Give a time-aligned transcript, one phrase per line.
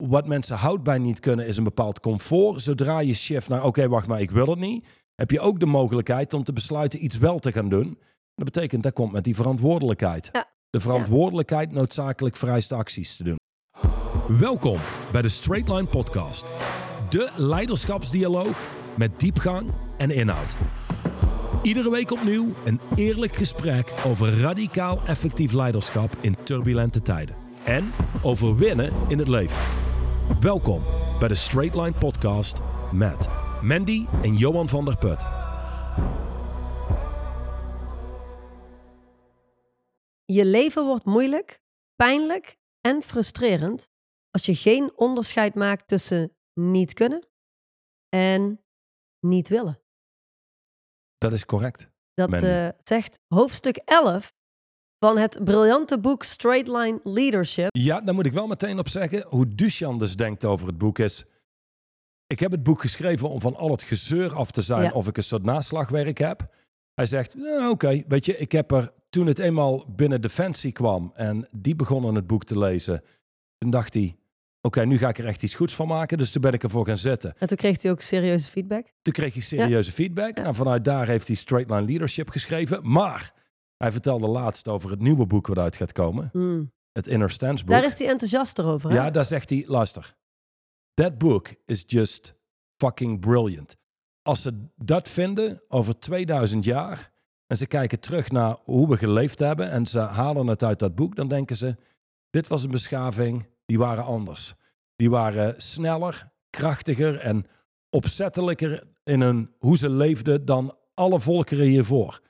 [0.00, 2.62] wat mensen houdt bij niet kunnen is een bepaald comfort.
[2.62, 5.66] Zodra je shift naar, oké, wacht maar, ik wil het niet, heb je ook de
[5.66, 7.98] mogelijkheid om te besluiten iets wel te gaan doen.
[8.34, 10.28] Dat betekent, dat komt met die verantwoordelijkheid.
[10.32, 10.46] Ja.
[10.70, 13.38] De verantwoordelijkheid noodzakelijk vereist acties te doen.
[14.38, 14.78] Welkom
[15.12, 16.44] bij de Straight Line Podcast.
[17.08, 20.56] De leiderschapsdialoog met diepgang en inhoud.
[21.62, 27.36] Iedere week opnieuw een eerlijk gesprek over radicaal effectief leiderschap in turbulente tijden.
[27.64, 27.92] En
[28.22, 29.58] over winnen in het leven.
[30.38, 30.84] Welkom
[31.18, 32.58] bij de Straight Line Podcast
[32.92, 33.28] met
[33.62, 35.20] Mandy en Johan van der Put.
[40.24, 41.62] Je leven wordt moeilijk,
[41.96, 43.90] pijnlijk en frustrerend
[44.30, 47.28] als je geen onderscheid maakt tussen niet kunnen
[48.08, 48.64] en
[49.20, 49.80] niet willen.
[51.18, 51.90] Dat is correct.
[52.14, 54.34] Dat eh, zegt hoofdstuk 11
[55.00, 57.68] van het briljante boek Straight Line Leadership.
[57.70, 59.24] Ja, daar moet ik wel meteen op zeggen.
[59.28, 61.24] Hoe Duchan dus denkt over het boek is...
[62.26, 64.90] Ik heb het boek geschreven om van al het gezeur af te zijn Ja.
[64.90, 66.54] of ik een soort naslagwerk heb.
[66.94, 71.12] Hij zegt, "Nou, oké, weet je, ik heb er toen het eenmaal binnen Defensie kwam
[71.14, 73.02] en die begonnen het boek te lezen,
[73.58, 74.16] toen dacht hij,
[74.60, 76.18] oké, nu ga ik er echt iets goeds van maken.
[76.18, 77.34] Dus toen ben ik ervoor gaan zitten.
[77.38, 78.86] En toen kreeg hij ook serieuze feedback.
[79.02, 80.38] Toen kreeg hij serieuze feedback.
[80.38, 80.44] Ja.
[80.44, 82.80] En vanuit daar heeft hij Straight Line Leadership geschreven.
[82.92, 83.32] Maar
[83.82, 86.28] hij vertelde laatst over het nieuwe boek wat uit gaat komen.
[86.32, 86.72] Hmm.
[86.92, 87.74] Het Inner Stance boek.
[87.74, 88.90] Daar is hij enthousiast over.
[88.90, 88.96] Hè?
[88.96, 90.16] Ja, daar zegt hij, luister.
[90.94, 92.34] That book is just
[92.76, 93.76] fucking brilliant.
[94.22, 97.12] Als ze dat vinden over 2000 jaar
[97.46, 100.94] en ze kijken terug naar hoe we geleefd hebben en ze halen het uit dat
[100.94, 101.76] boek, dan denken ze,
[102.30, 104.54] dit was een beschaving, die waren anders.
[104.96, 107.46] Die waren sneller, krachtiger en
[107.90, 112.20] opzettelijker in hun, hoe ze leefden dan alle volkeren hiervoor.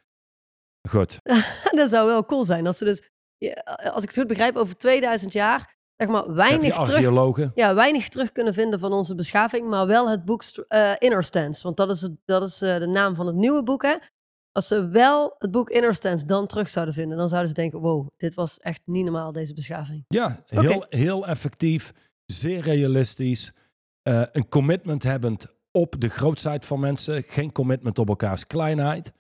[0.89, 1.19] Goed.
[1.81, 2.67] dat zou wel cool zijn.
[2.67, 3.11] Als ze dus,
[3.93, 8.33] als ik het goed begrijp, over 2000 jaar, zeg maar, weinig terug, ja, weinig terug
[8.33, 11.63] kunnen vinden van onze beschaving, maar wel het boek eh, Inner Stance.
[11.63, 13.97] Want dat is, het, dat is eh, de naam van het nieuwe boek, hè.
[14.53, 17.81] Als ze wel het boek Inner Stance dan terug zouden vinden, dan zouden ze denken,
[17.81, 20.05] wow, dit was echt niet normaal, deze beschaving.
[20.09, 21.93] Ja, heel, heel effectief,
[22.27, 23.53] zeer realistisch.
[24.03, 27.23] eh, een commitment hebbend op de grootheid van mensen.
[27.23, 29.13] Geen commitment op elkaars kleinheid.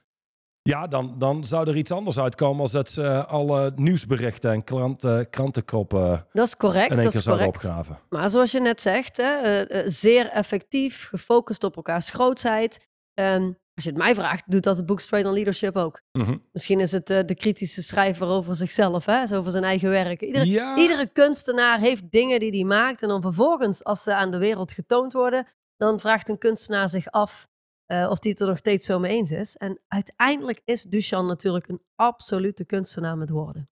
[0.63, 5.31] Ja, dan, dan zou er iets anders uitkomen als dat ze alle nieuwsberichten en kranten,
[5.31, 7.65] krantenkroppen Dat is correct, in één dat keer is zouden correct.
[7.65, 7.99] opgraven.
[8.09, 12.89] Maar zoals je net zegt, hè, eh, eh, zeer effectief, gefocust op elkaars grootheid.
[13.15, 16.01] Ehm, als je het mij vraagt, doet dat het boek Straight on Leadership ook.
[16.13, 16.37] Mhm.
[16.53, 19.27] Misschien is het eh, de kritische schrijver over zichzelf, hè?
[19.27, 20.21] zo over zijn eigen werk.
[20.21, 23.03] Iedere, Ja, iedere kunstenaar heeft dingen die hij maakt.
[23.03, 25.47] En dan vervolgens, als ze aan de wereld getoond worden,
[25.77, 27.49] dan vraagt een kunstenaar zich af
[27.91, 29.57] eh, of die het er nog steeds zo mee eens is.
[29.57, 33.71] En uiteindelijk is Duchamp natuurlijk een absolute kunstenaar met woorden.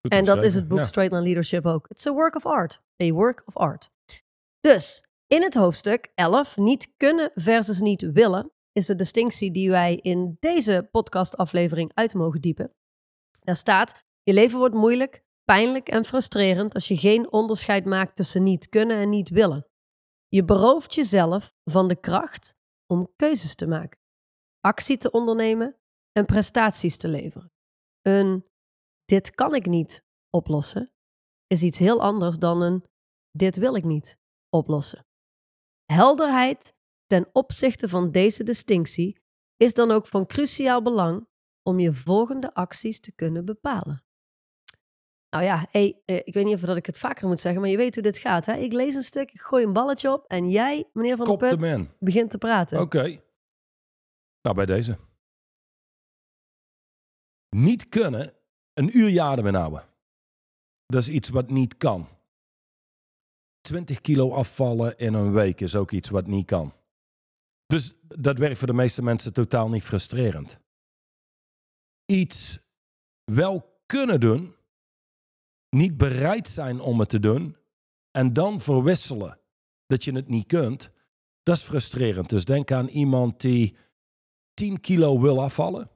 [0.00, 0.84] goed En dat is het boek Ja.
[0.84, 1.88] Straight Line Leadership ook.
[1.88, 2.82] It's a work of art.
[3.02, 3.90] A work of art.
[4.60, 9.96] Dus in het hoofdstuk 11, niet kunnen versus niet willen, is de distinctie die wij
[9.96, 12.74] in deze podcastaflevering uit mogen diepen.
[13.40, 18.42] Daar staat: Je leven wordt moeilijk, pijnlijk en frustrerend als je geen onderscheid maakt tussen
[18.42, 19.66] niet kunnen en niet willen.
[20.28, 22.56] Je berooft jezelf van de kracht
[22.86, 24.00] om keuzes te maken,
[24.60, 25.76] actie te ondernemen
[26.12, 27.52] en prestaties te leveren.
[28.02, 28.46] Een
[29.04, 30.90] dit kan ik niet oplossen
[31.46, 32.84] is iets heel anders dan een
[33.30, 35.06] dit wil ik niet oplossen.
[35.84, 36.76] Helderheid
[37.06, 39.20] ten opzichte van deze distinctie
[39.56, 41.28] is dan ook van cruciaal belang
[41.62, 44.05] om je volgende acties te kunnen bepalen.
[45.30, 47.70] Nou ja, hey, eh, ik weet niet of dat ik het vaker moet zeggen, maar
[47.70, 48.46] je weet hoe dit gaat.
[48.46, 48.54] Hè?
[48.54, 51.56] Ik lees een stuk, ik gooi een balletje op en jij, meneer Van Kop der
[51.56, 51.90] Put, in.
[51.98, 52.80] begint te praten.
[52.80, 53.20] Oké.
[54.42, 54.96] Nou, bij deze.
[57.56, 58.34] Niet kunnen,
[58.74, 59.84] een uur je adem inhouden.
[60.86, 62.08] Dat is iets wat niet kan.
[63.60, 66.72] 20 kilo afvallen in een week is ook iets wat niet kan.
[67.66, 70.58] Dus dat werkt voor de meeste mensen totaal niet frustrerend.
[72.04, 72.58] Iets
[73.24, 74.55] wel kunnen doen,
[75.70, 77.56] niet bereid zijn om het te doen
[78.10, 79.38] en dan verwisselen
[79.86, 80.90] dat je het niet kunt,
[81.42, 82.28] dat is frustrerend.
[82.28, 83.76] Dus denk aan iemand die
[84.54, 85.90] 10 kilo wil afvallen,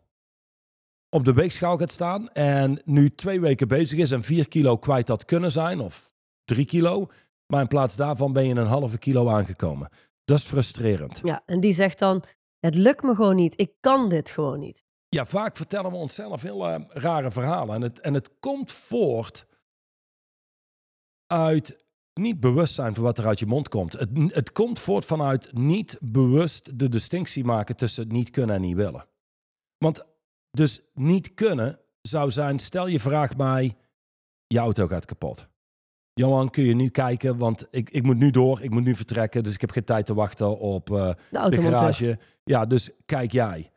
[1.08, 5.08] op de weegschaal gaat staan en nu twee weken bezig is en 4 kilo kwijt
[5.08, 6.12] had kunnen zijn, of
[6.44, 7.06] 3 kilo,
[7.46, 9.88] maar in plaats daarvan ben je een halve kilo aangekomen.
[10.24, 11.20] Dat is frustrerend.
[11.24, 12.22] Ja, en die zegt dan,
[12.58, 14.84] het lukt me gewoon niet, ik kan dit gewoon niet.
[15.08, 17.74] Ja, vaak vertellen we onszelf heel eh, rare verhalen.
[17.74, 19.46] En het, en het komt voort
[21.30, 21.84] uit
[22.14, 23.92] niet bewust zijn van wat er uit je mond komt.
[23.92, 28.76] Het, het komt voort vanuit niet bewust de distinctie maken tussen niet kunnen en niet
[28.76, 29.06] willen.
[29.78, 30.04] Want
[30.50, 33.76] dus niet kunnen zou zijn, stel je vraagt mij,
[34.46, 35.48] je auto gaat kapot.
[36.12, 39.42] Johan, kun je nu kijken, want ik, ik moet nu door, ik moet nu vertrekken,
[39.42, 42.18] dus ik heb geen tijd te wachten op eh, De de garage.
[42.44, 43.70] Ja, dus kijk jij.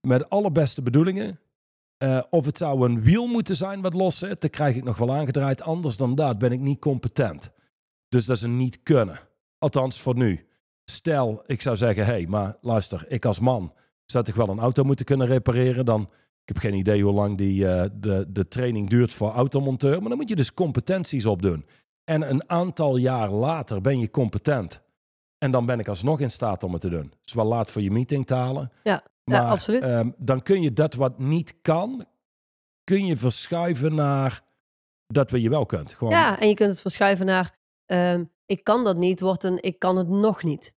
[0.00, 1.40] Met alle beste bedoelingen.
[2.00, 4.96] Eh, of het zou een wiel moeten zijn wat los zit, dan krijg ik nog
[4.96, 5.62] wel aangedraaid.
[5.62, 7.50] Anders dan dat ben ik niet competent.
[8.08, 9.20] Dus dat is een niet kunnen.
[9.58, 10.46] Althans, voor nu.
[10.84, 13.72] Stel, ik zou zeggen, hé, hey, maar luister, ik als man
[14.04, 15.84] zou toch wel een auto moeten kunnen repareren.
[15.84, 16.02] Dan,
[16.44, 20.00] ik heb geen idee hoe lang die, eh, de, de training duurt voor automonteur.
[20.00, 21.66] Maar dan moet je dus competenties opdoen.
[22.04, 24.82] En een aantal jaar later ben je competent.
[25.38, 27.04] En dan ben ik alsnog in staat om het te doen.
[27.04, 28.72] Het is wel laat voor je meeting te halen.
[28.82, 29.82] Ja, Maar ja, absoluut.
[29.82, 32.06] ehm, dan kun je dat wat niet kan,
[32.84, 34.42] kun je verschuiven naar
[35.06, 35.94] dat wat je wel kunt.
[35.94, 39.62] Gewoon, Ja, en je kunt het verschuiven naar ehm, ik kan dat niet, wordt een
[39.62, 40.74] ik kan het nog niet.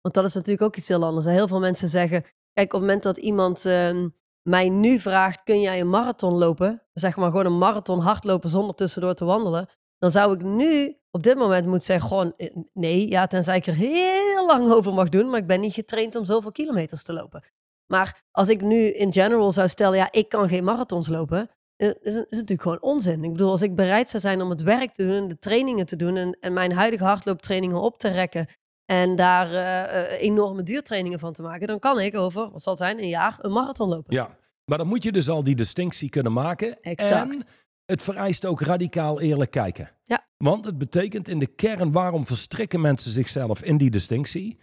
[0.00, 1.26] Want dat is natuurlijk ook iets heel anders.
[1.26, 2.22] Heel veel mensen zeggen,
[2.52, 4.08] kijk, op het moment dat iemand ehm,
[4.42, 6.82] mij nu vraagt, kun jij een marathon lopen?
[6.92, 9.68] Zeg maar gewoon een marathon hardlopen zonder tussendoor te wandelen.
[9.98, 13.66] Dan zou ik nu op dit moment moeten zeggen, gewoon eh, nee, ja, tenzij ik
[13.66, 17.12] er heel lang over mag doen, maar ik ben niet getraind om zoveel kilometers te
[17.12, 17.42] lopen.
[17.86, 21.88] Maar als ik nu in general zou stellen, ja, ik kan geen marathons lopen, eh,
[21.88, 23.24] is, is het natuurlijk gewoon onzin.
[23.24, 25.96] Ik bedoel, als ik bereid zou zijn om het werk te doen, de trainingen te
[25.96, 28.48] doen en, en mijn huidige hardlooptrainingen op te rekken
[28.84, 32.82] en daar eh, enorme duurtrainingen van te maken, dan kan ik over, wat zal het
[32.82, 34.14] zijn, een jaar een marathon lopen.
[34.14, 36.82] Ja, maar dan moet je dus al die distinctie kunnen maken.
[36.82, 37.34] Exact.
[37.34, 37.44] En
[37.92, 39.90] het vereist ook radicaal eerlijk kijken.
[40.04, 40.26] Ja.
[40.36, 44.58] Want het betekent in de kern, waarom verstrikken mensen zichzelf in die distinctie?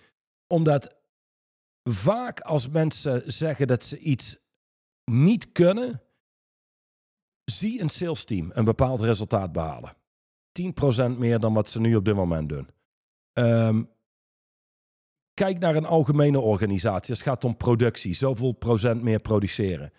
[0.48, 0.98] Omdat
[1.84, 4.38] vaak als mensen zeggen dat ze iets
[5.12, 6.02] niet kunnen,
[7.46, 9.96] zie een sales team een bepaald resultaat behalen.
[10.52, 12.70] 10% meer dan wat ze nu op dit moment doen.
[13.34, 13.84] Ehm,
[15.34, 17.14] kijk naar een algemene organisatie.
[17.14, 18.14] Het gaat om productie.
[18.14, 19.92] Zoveel procent meer produceren.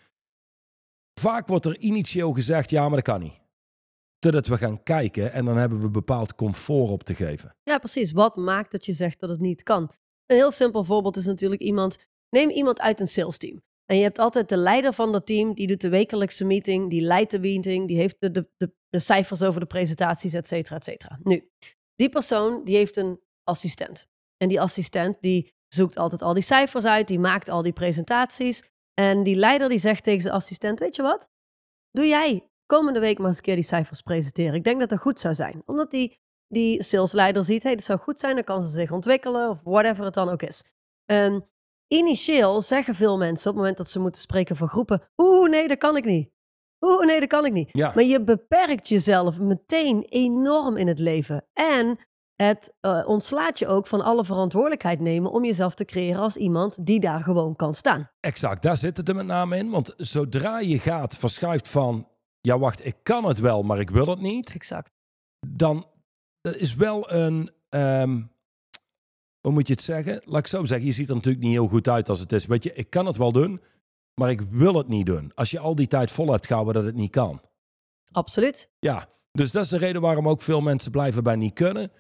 [1.21, 3.41] Vaak wordt er initieel gezegd, ja, maar dat kan niet.
[4.19, 7.57] Totdat we gaan kijken en dan hebben we bepaald comfort op te geven.
[7.63, 8.13] Ja, precies.
[8.13, 9.91] Wat maakt dat je zegt dat het niet kan?
[10.27, 11.99] Een heel simpel voorbeeld is natuurlijk iemand.
[12.29, 13.63] Neem iemand uit een sales team.
[13.85, 17.01] En je hebt altijd de leider van dat team, die doet de wekelijkse meeting, die
[17.01, 20.77] leidt de meeting, die heeft de, de, de, de cijfers over de presentaties, et cetera,
[20.77, 21.19] et cetera.
[21.23, 21.51] Nu,
[21.95, 24.09] die persoon die heeft een assistent.
[24.37, 28.63] En die assistent die zoekt altijd al die cijfers uit, die maakt al die presentaties.
[28.95, 31.29] En die leider die zegt tegen zijn assistent, weet je wat?
[31.91, 34.55] Doe jij komende week maar eens een keer die cijfers presenteren.
[34.55, 35.63] Ik denk dat dat goed zou zijn.
[35.67, 36.19] Omdat die
[36.53, 40.05] die salesleider ziet, hey, dat zou goed zijn, dan kan ze zich ontwikkelen of whatever
[40.05, 40.65] het dan ook is.
[41.05, 41.41] Ehm,
[41.89, 45.69] initieel zeggen veel mensen op het moment dat ze moeten spreken voor groepen, oeh, nee,
[45.69, 46.31] dat kan ik niet.
[46.81, 47.69] Oeh, nee, dat kan ik niet.
[47.73, 51.47] Ja, Maar je beperkt jezelf meteen enorm in het leven.
[51.53, 51.99] En
[52.45, 56.87] het eh, ontslaat je ook van alle verantwoordelijkheid nemen om jezelf te creëren als iemand
[56.87, 58.11] die daar gewoon kan staan.
[58.21, 58.63] exact.
[58.63, 59.71] Daar zit het er met name in.
[59.71, 62.09] Want zodra je gaat, verschuift van,
[62.41, 64.53] ja wacht, ik kan het wel, maar ik wil het niet.
[64.55, 64.93] Exact.
[65.47, 65.87] Dan
[66.41, 68.23] dat is wel een, ehm,
[69.41, 70.23] hoe moet je het zeggen?
[70.25, 72.47] Laat ik zo zeggen, je ziet er natuurlijk niet heel goed uit als het is.
[72.47, 73.61] Weet je, ik kan het wel doen,
[74.15, 75.33] maar ik wil het niet doen.
[75.35, 77.41] Als je al die tijd vol hebt gehouden dat het niet kan.
[78.11, 78.71] Absoluut.
[78.79, 81.93] Ja, dus dat is de reden waarom ook veel mensen blijven bij niet kunnen.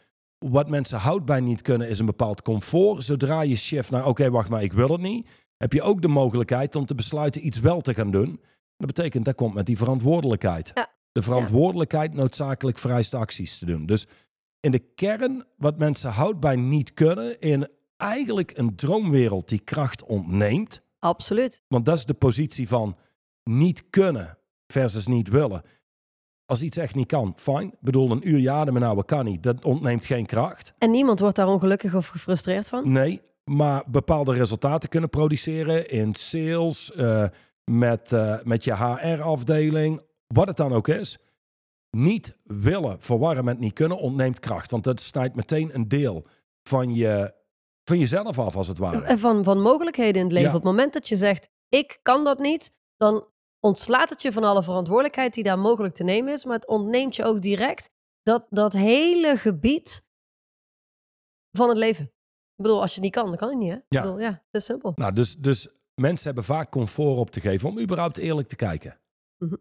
[0.47, 3.05] Wat mensen houdt bij niet kunnen is een bepaald comfort.
[3.05, 6.09] Zodra je shift naar, oké, wacht maar, ik wil het niet, heb je ook de
[6.09, 8.41] mogelijkheid om te besluiten iets wel te gaan doen.
[8.77, 10.71] Dat betekent, dat komt met die verantwoordelijkheid.
[10.75, 10.91] Ja.
[11.13, 13.87] De verantwoordelijkheid noodzakelijk vereist acties te doen.
[13.87, 14.07] Dus
[14.61, 20.05] in de kern, wat mensen houdt bij niet kunnen, in eigenlijk een droomwereld die kracht
[20.05, 20.83] ontneemt.
[20.99, 21.63] Absoluut.
[21.69, 22.97] Want dat is de positie van
[23.45, 25.63] niet kunnen versus niet willen.
[26.51, 27.67] Als iets echt niet kan, fijn.
[27.67, 29.43] Ik bedoel, een uur jademen nou, kan niet.
[29.43, 30.75] Dat ontneemt geen kracht.
[30.79, 32.93] En niemand wordt daar ongelukkig of gefrustreerd van.
[32.93, 37.25] Nee, maar bepaalde resultaten kunnen produceren in sales, eh,
[37.65, 41.19] met, eh, met je HR-afdeling, wat het dan ook is.
[41.91, 44.71] Niet willen verwarren met niet kunnen ontneemt kracht.
[44.71, 46.27] Want dat snijdt meteen een deel
[46.63, 47.35] van, je,
[47.85, 49.03] van jezelf af, als het ware.
[49.03, 50.51] En van, van mogelijkheden in het leven.
[50.51, 50.57] Ja.
[50.57, 53.25] Op het moment dat je zegt, ik kan dat niet, dan
[53.61, 56.45] ontslaat het je van alle verantwoordelijkheid die daar mogelijk te nemen is.
[56.45, 57.91] Maar het ontneemt je ook direct
[58.23, 60.05] dat, dat hele gebied
[61.57, 62.05] van het leven.
[62.05, 63.77] Ik bedoel, als je het niet kan, dan kan het niet, hè?
[63.77, 64.03] Ik Ja.
[64.03, 64.93] bedoel, ja, dat is simpel.
[64.95, 69.01] Nou, dus, dus mensen hebben vaak comfort op te geven om überhaupt eerlijk te kijken.
[69.45, 69.55] Mhm.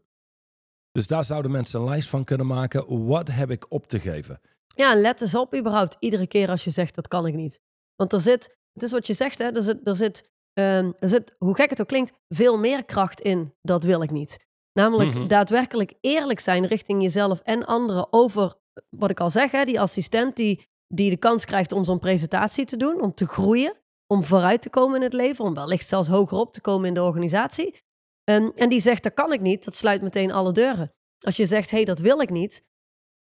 [0.91, 3.05] Dus daar zouden mensen een lijst van kunnen maken.
[3.07, 4.41] Wat heb ik op te geven?
[4.75, 7.61] Ja, let eens op überhaupt iedere keer als je zegt, dat kan ik niet.
[7.95, 9.45] Want er zit, het is wat je zegt, hè?
[9.45, 10.29] Er zit, er zit,
[10.59, 14.11] ehm, er zit hoe gek het ook klinkt, veel meer kracht in, dat wil ik
[14.11, 14.37] niet.
[14.73, 15.27] Namelijk Mhm.
[15.27, 18.57] daadwerkelijk eerlijk zijn richting jezelf en anderen over,
[18.89, 22.65] wat ik al zeg, hè, die assistent die, die de kans krijgt om zo'n presentatie
[22.65, 23.73] te doen, om te groeien,
[24.07, 26.93] om vooruit te komen in het leven, om wellicht zelfs hoger op te komen in
[26.93, 27.75] de organisatie.
[28.23, 30.93] Ehm, en die zegt, dat kan ik niet, dat sluit meteen alle deuren.
[31.19, 32.63] Als je zegt, hé, hey, dat wil ik niet,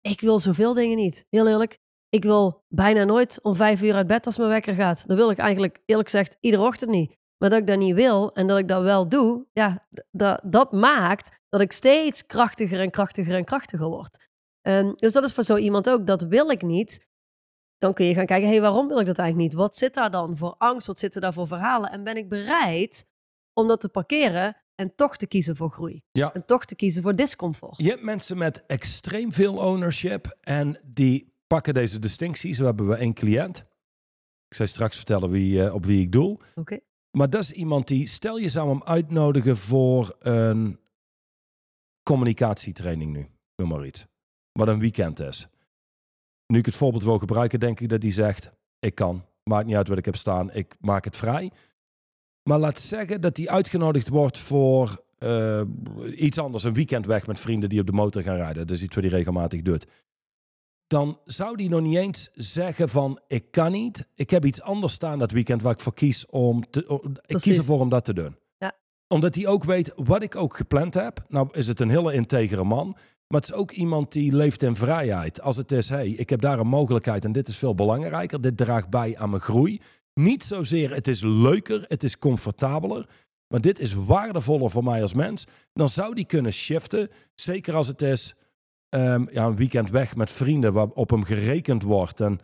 [0.00, 1.26] ik wil zoveel dingen niet.
[1.30, 1.78] Heel eerlijk.
[2.12, 5.06] Ik wil bijna nooit om vijf uur uit bed als mijn wekker gaat.
[5.06, 7.16] Dat wil ik eigenlijk eerlijk gezegd iedere ochtend niet.
[7.38, 10.72] Maar dat ik dat niet wil en dat ik dat wel doe, ja, dat, dat
[10.72, 14.28] maakt dat ik steeds krachtiger en krachtiger en krachtiger word.
[14.62, 17.06] Um, dus dat is voor zo iemand ook, dat wil ik niet.
[17.78, 19.60] Dan kun je gaan kijken, hé, hey, waarom wil ik dat eigenlijk niet?
[19.60, 20.86] Wat zit daar dan voor angst?
[20.86, 21.90] Wat zitten daar voor verhalen?
[21.90, 23.06] En ben ik bereid
[23.52, 26.02] om dat te parkeren en toch te kiezen voor groei?
[26.10, 26.32] Ja.
[26.32, 27.82] En toch te kiezen voor discomfort?
[27.82, 32.56] Je hebt mensen met extreem veel ownership en die pakken deze distincties.
[32.56, 33.58] Zo hebben we één cliënt.
[34.48, 36.40] Ik zal straks vertellen wie, uh, op wie ik doel.
[36.54, 36.78] Oké.
[37.10, 40.78] Maar dat is iemand die, stel je zou hem uitnodigen voor een
[42.02, 44.06] communicatietraining nu, noem maar iets.
[44.52, 45.48] Wat een weekend is.
[46.46, 49.24] Nu ik het voorbeeld wil gebruiken, denk ik dat hij zegt, ik kan.
[49.42, 51.50] Maakt niet uit wat ik heb staan, ik maak het vrij.
[52.42, 55.62] Maar laat zeggen dat hij uitgenodigd wordt voor uh,
[56.16, 58.66] iets anders, een weekend weg met vrienden die op de motor gaan rijden.
[58.66, 59.86] Dat is iets wat hij regelmatig doet
[60.92, 64.06] dan zou die nog niet eens zeggen van ik kan niet.
[64.14, 67.00] Ik heb iets anders staan dat weekend waar ik voor kies om te.
[67.26, 68.36] ik kies ervoor om dat te doen.
[68.58, 68.72] Ja.
[69.08, 71.24] Omdat hij ook weet wat ik ook gepland heb.
[71.28, 72.96] Nou is het een hele integere man.
[73.26, 75.40] Maar het is ook iemand die leeft in vrijheid.
[75.40, 78.40] Als het is, hey, ik heb daar een mogelijkheid en dit is veel belangrijker.
[78.40, 79.80] Dit draagt bij aan mijn groei.
[80.14, 83.08] Niet zozeer, het is leuker, het is comfortabeler.
[83.48, 85.46] Maar dit is waardevoller voor mij als mens.
[85.72, 87.10] Dan zou die kunnen shiften.
[87.34, 88.34] Zeker als het is,
[88.94, 92.20] um, ja, een weekend weg met vrienden waarop hem gerekend wordt.
[92.20, 92.40] En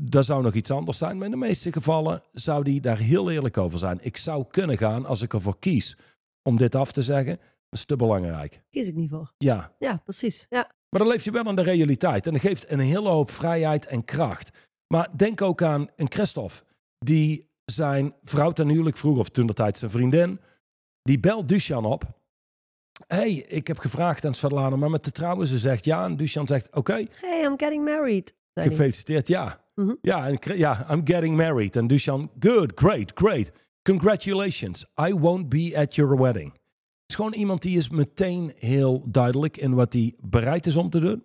[0.00, 1.16] dat zou nog iets anders zijn.
[1.16, 3.98] Maar in de meeste gevallen zou die daar heel eerlijk over zijn.
[4.02, 5.96] Ik zou kunnen gaan als ik ervoor kies
[6.42, 7.36] om dit af te zeggen.
[7.36, 8.62] Dat is te belangrijk.
[8.70, 9.32] Kies ik niet voor.
[9.38, 9.72] Ja.
[9.78, 10.46] Ja, precies.
[10.48, 10.70] Ja.
[10.90, 12.26] Maar dan leef je wel in de realiteit.
[12.26, 14.68] En dat geeft een hele hoop vrijheid en kracht.
[14.86, 16.62] Maar denk ook aan een Christophe.
[16.98, 20.40] Die zijn vrouw ten huwelijk vroeg, of toen de tijd zijn vriendin.
[21.02, 22.17] Die belt Duchan op
[23.06, 25.46] hey, ik heb gevraagd aan Svetlana maar met te trouwen.
[25.46, 26.78] Ze zegt ja en Dushan zegt oké.
[26.78, 27.08] Okay.
[27.20, 28.34] Hey, I'm getting married.
[28.54, 29.60] Gefeliciteerd, ja.
[29.74, 29.98] Mm -hmm.
[30.02, 31.76] Ja, en, ja, I'm getting married.
[31.76, 33.50] En Dushan, good, great, great.
[33.82, 36.52] Congratulations, I won't be at your wedding.
[36.52, 40.90] Het is gewoon iemand die is meteen heel duidelijk in wat hij bereid is om
[40.90, 41.24] te doen.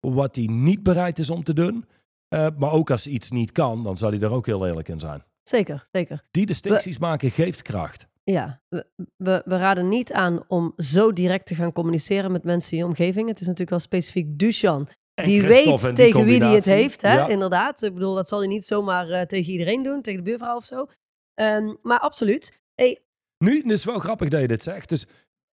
[0.00, 1.84] Wat hij niet bereid is om te doen.
[2.28, 5.00] Uh, maar ook als iets niet kan, dan zal hij er ook heel eerlijk in
[5.00, 5.24] zijn.
[5.42, 6.24] Zeker, zeker.
[6.30, 8.06] Die distincties maken geeft kracht.
[8.24, 8.86] Ja, we,
[9.16, 12.84] we, we, raden niet aan om zo direct te gaan communiceren met mensen in je
[12.84, 13.28] omgeving.
[13.28, 14.88] Het is natuurlijk wel specifiek Dushan.
[15.14, 17.28] Die weet tegen wie die het heeft, hè?
[17.28, 17.82] inderdaad.
[17.82, 20.64] Ik bedoel, dat zal hij niet zomaar uh, tegen iedereen doen, tegen de buurvrouw of
[20.64, 20.86] zo.
[21.34, 22.62] Um, maar absoluut.
[22.74, 23.02] Hey.
[23.38, 24.88] Nu, het is wel grappig dat je dit zegt.
[24.88, 25.06] Dus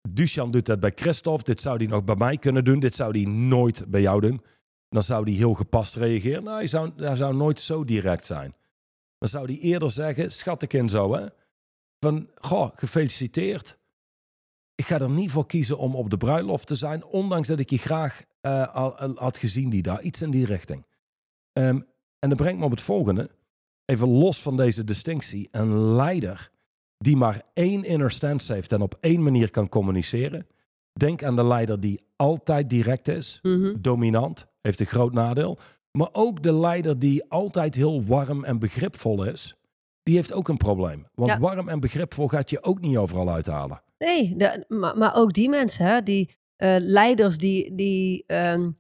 [0.10, 1.44] Dushan doet dat bij Christophe.
[1.44, 2.80] Dit zou hij nog bij mij kunnen doen.
[2.80, 4.42] Dit zou hij nooit bij jou doen.
[4.90, 6.44] Dan zou hij heel gepast reageren.
[6.44, 8.56] Nou, hij zou, hij zou nooit zo direct zijn.
[9.18, 11.26] Dan zou hij eerder zeggen, schat ik in zo, hè?
[12.00, 13.78] Van, goh, gefeliciteerd.
[14.76, 17.70] Ik ga er niet voor kiezen om op de bruiloft te zijn, ondanks dat ik
[17.70, 20.86] je graag uh, al, had gezien die daar, iets in die richting.
[21.54, 21.88] Um,
[22.20, 23.30] en dat brengt me op het volgende.
[23.86, 25.48] Even los van deze distinctie.
[25.52, 26.52] Een leider
[26.98, 30.48] die maar één inner stance heeft en op één manier kan communiceren.
[30.94, 33.82] Denk aan de leider die altijd direct is, mm -hmm.
[33.82, 35.58] dominant, heeft een groot nadeel.
[35.92, 39.59] Maar ook de leider die altijd heel warm en begripvol is
[40.10, 41.08] die heeft ook een probleem.
[41.14, 43.84] Want warm en begripvol gaat je ook niet overal uithalen.
[43.98, 48.80] Nee, de, maar, maar, ook die mensen, hè, die uh, leiders die, die um,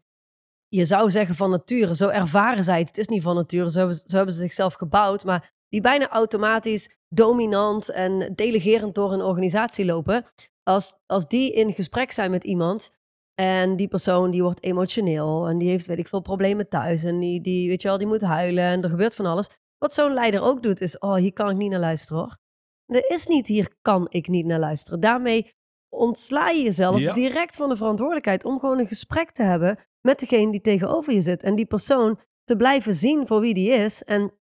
[0.67, 2.87] je zou zeggen van nature, zo ervaren zij het.
[2.87, 5.23] Het is niet van nature, zo hebben, zo hebben ze zichzelf gebouwd.
[5.23, 10.25] Maar die bijna automatisch dominant en delegerend door een organisatie lopen.
[10.63, 12.91] Als, als die in gesprek zijn met iemand
[13.35, 17.19] en die persoon die wordt emotioneel en die heeft weet ik veel problemen thuis en
[17.19, 20.13] die, die weet je wel, die moet huilen en er gebeurt van alles wat zo'n
[20.13, 22.37] leider ook doet, is: oh, hier kan ik niet naar luisteren hoor.
[22.85, 24.99] Er is niet hier kan ik niet naar luisteren.
[24.99, 25.53] Daarmee
[25.89, 30.51] ontsla je jezelf direct van de verantwoordelijkheid om gewoon een gesprek te hebben met degene
[30.51, 31.43] die tegenover je zit.
[31.43, 34.33] En die persoon te blijven zien voor wie die is en,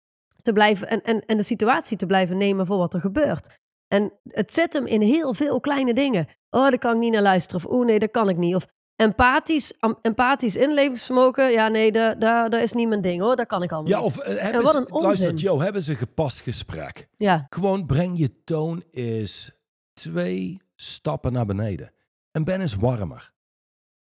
[0.42, 3.59] te blijven, en, en, en de situatie te blijven nemen voor wat er gebeurt.
[3.88, 6.26] En het zit hem in heel veel kleine dingen.
[6.50, 7.66] Oh, daar kan ik niet naar luisteren.
[7.66, 8.54] Of oh nee, dat kan ik niet.
[8.54, 8.66] Of
[8.99, 13.73] Empathisch, empathisch inlevingsvermogen, ja nee, dat, dat, is niet mijn ding hoor, dat kan ik
[13.73, 15.02] allemaal ja, Of, uh, wat een onzin.
[15.02, 17.09] Luister, Joe, hebben ze gepast gesprek?
[17.17, 17.47] Ja.
[17.50, 19.50] Gewoon breng je toon is
[19.93, 21.93] twee stappen naar beneden.
[22.31, 23.33] En ben eens warmer.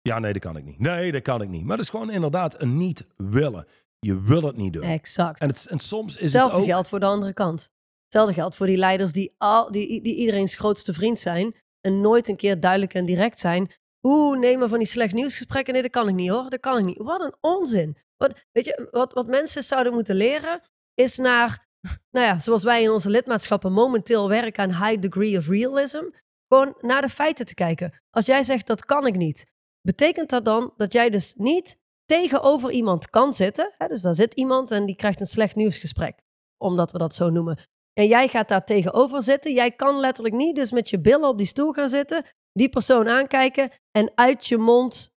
[0.01, 0.79] Ja, nee, dat kan ik niet.
[0.79, 1.63] Nee, dat kan ik niet.
[1.63, 3.67] Maar dat is gewoon inderdaad een niet willen.
[3.99, 4.83] Je wil het niet doen.
[4.83, 5.39] Exact.
[5.39, 6.67] En, het, en soms is Hetzelfde het ook...
[6.67, 7.69] geldt voor de andere kant.
[8.03, 12.27] Hetzelfde geldt voor die leiders die, al, die, die iedereen's grootste vriend zijn en nooit
[12.27, 13.71] een keer duidelijk en direct zijn
[14.05, 16.49] Oeh, maar van die slecht nieuwsgesprekken, nee, dat kan ik niet hoor.
[16.49, 16.97] Dat kan ik niet.
[16.97, 17.97] Wat een onzin.
[18.17, 20.61] Wat, weet je, wat, wat mensen zouden moeten leren,
[20.93, 21.67] is naar,
[22.11, 26.03] nou ja, zoals wij in onze lidmaatschappen momenteel werken aan high degree of realism,
[26.47, 28.01] gewoon naar de feiten te kijken.
[28.09, 29.45] Als jij zegt dat kan ik niet,
[29.81, 33.73] betekent dat dan dat jij dus niet tegenover iemand kan zitten.
[33.77, 36.21] Hè, dus daar zit iemand en die krijgt een slecht nieuwsgesprek,
[36.57, 37.59] omdat we dat zo noemen.
[37.93, 39.53] En jij gaat daar tegenover zitten.
[39.53, 43.07] Jij kan letterlijk niet dus met je billen op die stoel gaan zitten, die persoon
[43.07, 45.15] aankijken en uit je mond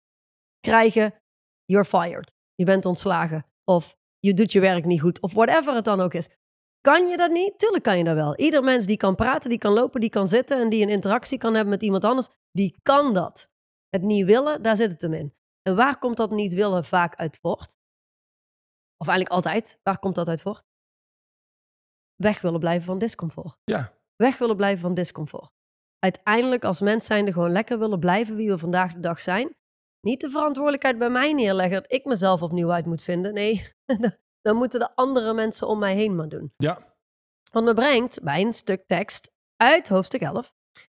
[0.60, 1.14] krijgen:
[1.64, 2.34] You're fired.
[2.54, 3.46] Je bent ontslagen.
[3.64, 5.20] Of je doet je werk niet goed.
[5.20, 6.28] Of whatever het dan ook is.
[6.80, 7.58] Kan je dat niet?
[7.58, 8.36] Tuurlijk kan je dat wel.
[8.36, 11.38] Ieder mens die kan praten, die kan lopen, die kan zitten en die een interactie
[11.38, 13.52] kan hebben met iemand anders, die kan dat.
[13.88, 15.34] Het niet willen, daar zit het hem in.
[15.62, 17.76] En waar komt dat niet willen vaak uit voort?
[18.96, 19.78] Of eigenlijk altijd.
[19.82, 20.64] Waar komt dat uit voort?
[22.14, 23.56] Weg willen blijven van discomfort.
[23.64, 23.92] Ja.
[24.16, 25.52] Weg willen blijven van discomfort.
[26.04, 29.56] Uiteindelijk als mens zijnde gewoon lekker willen blijven wie we vandaag de dag zijn.
[30.00, 33.34] Niet de verantwoordelijkheid bij mij neerleggen dat ik mezelf opnieuw uit moet vinden.
[33.34, 33.72] Nee,
[34.46, 36.52] dan moeten de andere mensen om mij heen maar doen.
[36.56, 36.96] Ja.
[37.52, 40.52] Want me brengt bij een stuk tekst uit hoofdstuk 11.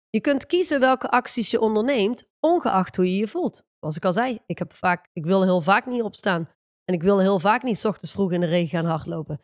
[0.09, 3.63] Je kunt kiezen welke acties je onderneemt, ongeacht hoe je je voelt.
[3.79, 6.49] Zoals ik al zei, ik, heb vaak, ik wil heel vaak niet opstaan.
[6.83, 9.41] En ik wil heel vaak niet 's ochtends vroeg in de regen gaan hardlopen.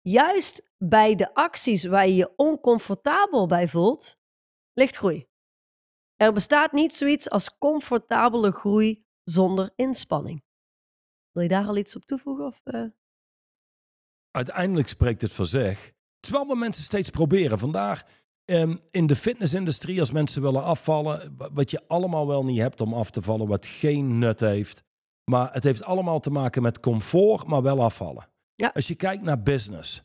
[0.00, 4.19] Juist bij de acties waar je je oncomfortabel bij voelt,
[4.80, 5.28] ligt groei.
[6.16, 10.42] Er bestaat niet zoiets als comfortabele groei zonder inspanning.
[11.32, 12.46] Wil je daar al iets op toevoegen?
[12.46, 12.84] Of, eh?
[14.30, 15.92] Uiteindelijk spreekt het voor zich.
[16.20, 17.58] Terwijl we mensen steeds proberen.
[17.58, 18.02] Vandaag
[18.44, 22.80] ehm, in de fitnessindustrie, als mensen willen afvallen, wa- wat je allemaal wel niet hebt
[22.80, 24.82] om af te vallen, wat geen nut heeft.
[25.24, 28.28] Maar het heeft allemaal te maken met comfort, maar wel afvallen.
[28.54, 28.70] Ja.
[28.74, 30.02] Als je kijkt naar business,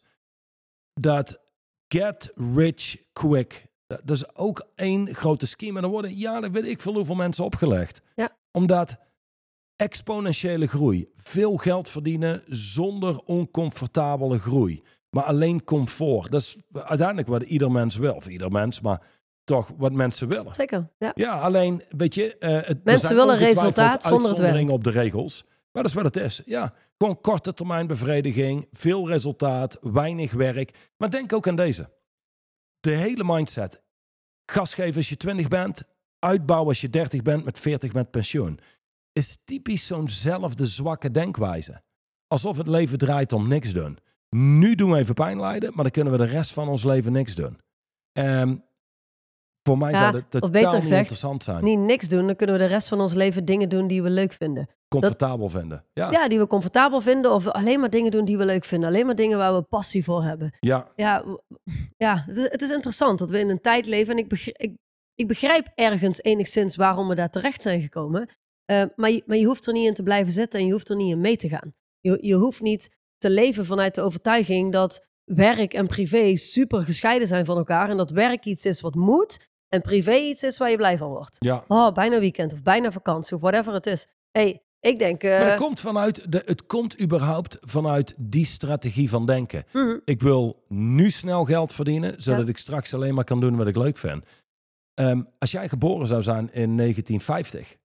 [0.93, 1.39] dat
[1.87, 5.75] get rich quick, dat dat is ook één grote scheme.
[5.75, 8.01] En dan worden, ja, dat weet ik veel hoeveel mensen opgelegd.
[8.15, 8.29] Ja.
[8.51, 8.97] Omdat
[9.75, 14.83] exponentiële groei, veel geld verdienen zonder oncomfortabele groei.
[15.09, 16.31] Maar alleen comfort.
[16.31, 18.13] Dat is uiteindelijk wat ieder mens wil.
[18.13, 19.01] Of ieder mens, maar
[19.43, 20.53] toch wat mensen willen.
[20.53, 21.11] Zeker, ja.
[21.15, 22.37] Ja, alleen, weet je...
[22.37, 25.43] eh, het, er Mensen willen resultaat zonder het uitzonderingen op de regels.
[25.71, 26.41] Maar dat is wat het is.
[26.45, 30.91] Ja, gewoon korte termijn bevrediging, veel resultaat, weinig werk.
[30.97, 31.89] Maar denk ook aan deze.
[32.85, 33.81] De hele mindset.
[34.51, 35.81] Gas geven als je 20 bent,
[36.19, 38.59] uitbouwen als je 30 bent, met 40 met pensioen.
[39.11, 41.81] Is typisch zo'nzelfde zwakke denkwijze.
[42.27, 43.97] Alsof het leven draait om niks doen.
[44.29, 47.11] Nu doen we even pijn lijden, maar dan kunnen we de rest van ons leven
[47.11, 47.59] niks doen.
[48.11, 48.55] Ehm,
[49.67, 51.63] voor mij Ja, zou dat totaal beter niet interessant zijn.
[51.63, 54.09] Niet niks doen, dan kunnen we de rest van ons leven dingen doen die we
[54.09, 54.69] leuk vinden.
[54.87, 55.85] comfortabel vinden.
[55.93, 58.89] Ja, Ja, die we comfortabel vinden of alleen maar dingen doen die we leuk vinden.
[58.89, 60.53] Alleen maar dingen waar we passie voor hebben.
[60.59, 61.23] ja, Ja,
[61.97, 64.57] ja het, is, het is interessant dat we in een tijd leven en ik begrijp,
[64.61, 64.73] ik,
[65.15, 68.29] ik begrijp ergens enigszins waarom we daar terecht zijn gekomen.
[68.65, 70.89] Eh, maar, je, maar je hoeft er niet in te blijven zitten en je hoeft
[70.89, 71.73] er niet in mee te gaan.
[71.99, 77.27] Je, je hoeft niet te leven vanuit de overtuiging dat werk en privé super gescheiden
[77.27, 80.69] zijn van elkaar en dat werk iets is wat moet en privé iets is waar
[80.69, 81.35] je blij van wordt.
[81.39, 81.63] ja.
[81.67, 84.07] Oh, bijna weekend of bijna vakantie of whatever het is.
[84.31, 85.23] hey, ik denk...
[85.23, 89.63] eh, Maar het komt, vanuit de, het komt überhaupt vanuit die strategie van denken.
[89.73, 92.47] mhm, Ik wil nu snel geld verdienen, zodat Ja.
[92.49, 94.23] ik straks alleen maar kan doen wat ik leuk vind.
[94.93, 97.77] Ehm, als jij geboren zou zijn in 1950,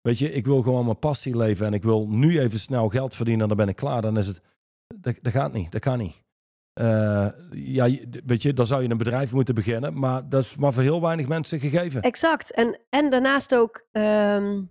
[0.00, 3.14] weet je, ik wil gewoon mijn passie leven en ik wil nu even snel geld
[3.14, 4.02] verdienen en dan ben ik klaar.
[4.02, 4.40] Dan is het,
[5.00, 6.22] dat, dat gaat niet, dat kan niet.
[6.80, 7.88] Eh, ja,
[8.26, 11.00] weet je, dan zou je een bedrijf moeten beginnen, maar dat is maar voor heel
[11.00, 12.02] weinig mensen gegeven.
[12.02, 12.52] Exact.
[12.52, 14.62] En, en daarnaast ook, ehm,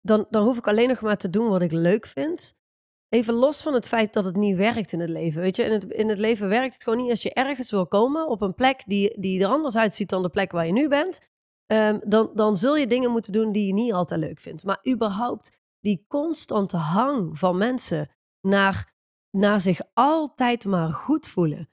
[0.00, 2.54] dan, dan hoef ik alleen nog maar te doen wat ik leuk vind.
[3.08, 5.40] Even los van het feit dat het niet werkt in het leven.
[5.40, 7.86] Weet je, in het, in het leven werkt het gewoon niet als je ergens wil
[7.86, 10.88] komen op een plek die, die er anders uitziet dan de plek waar je nu
[10.88, 11.20] bent.
[11.66, 14.64] ehm, dan, dan zul je dingen moeten doen die je niet altijd leuk vindt.
[14.64, 18.94] Maar überhaupt die constante hang van mensen naar,
[19.36, 21.68] naar zich altijd maar goed voelen.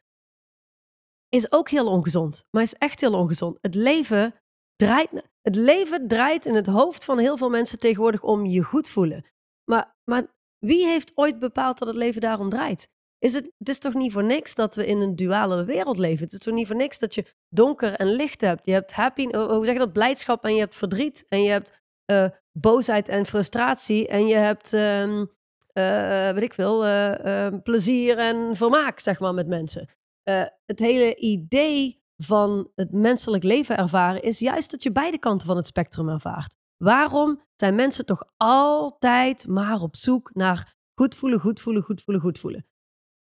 [1.29, 3.57] Is ook heel ongezond, maar is echt heel ongezond.
[3.61, 4.35] Het leven
[4.75, 5.09] draait,
[5.41, 9.25] het leven draait in het hoofd van heel veel mensen tegenwoordig om je goed voelen.
[9.71, 10.27] Maar, maar
[10.59, 12.91] wie heeft ooit bepaald dat het leven daarom draait?
[13.23, 16.23] Is het, het is toch niet voor niks dat we in een duale wereld leven?
[16.23, 18.65] Het is toch niet voor niks dat je donker en licht hebt?
[18.65, 19.93] Je hebt happy, hoe zeg je dat?
[19.93, 21.25] Blijdschap en je hebt verdriet.
[21.29, 24.07] En je hebt eh, boosheid en frustratie.
[24.07, 25.25] En je hebt, ehm,
[25.73, 29.87] eh, weet ik veel, eh, eh, plezier en vermaak, zeg maar, met mensen.
[30.23, 35.47] Eh, het hele idee van het menselijk leven ervaren is juist dat je beide kanten
[35.47, 36.55] van het spectrum ervaart.
[36.77, 42.23] Waarom zijn mensen toch altijd maar op zoek naar goed voelen, goed voelen, goed voelen,
[42.23, 42.65] goed voelen?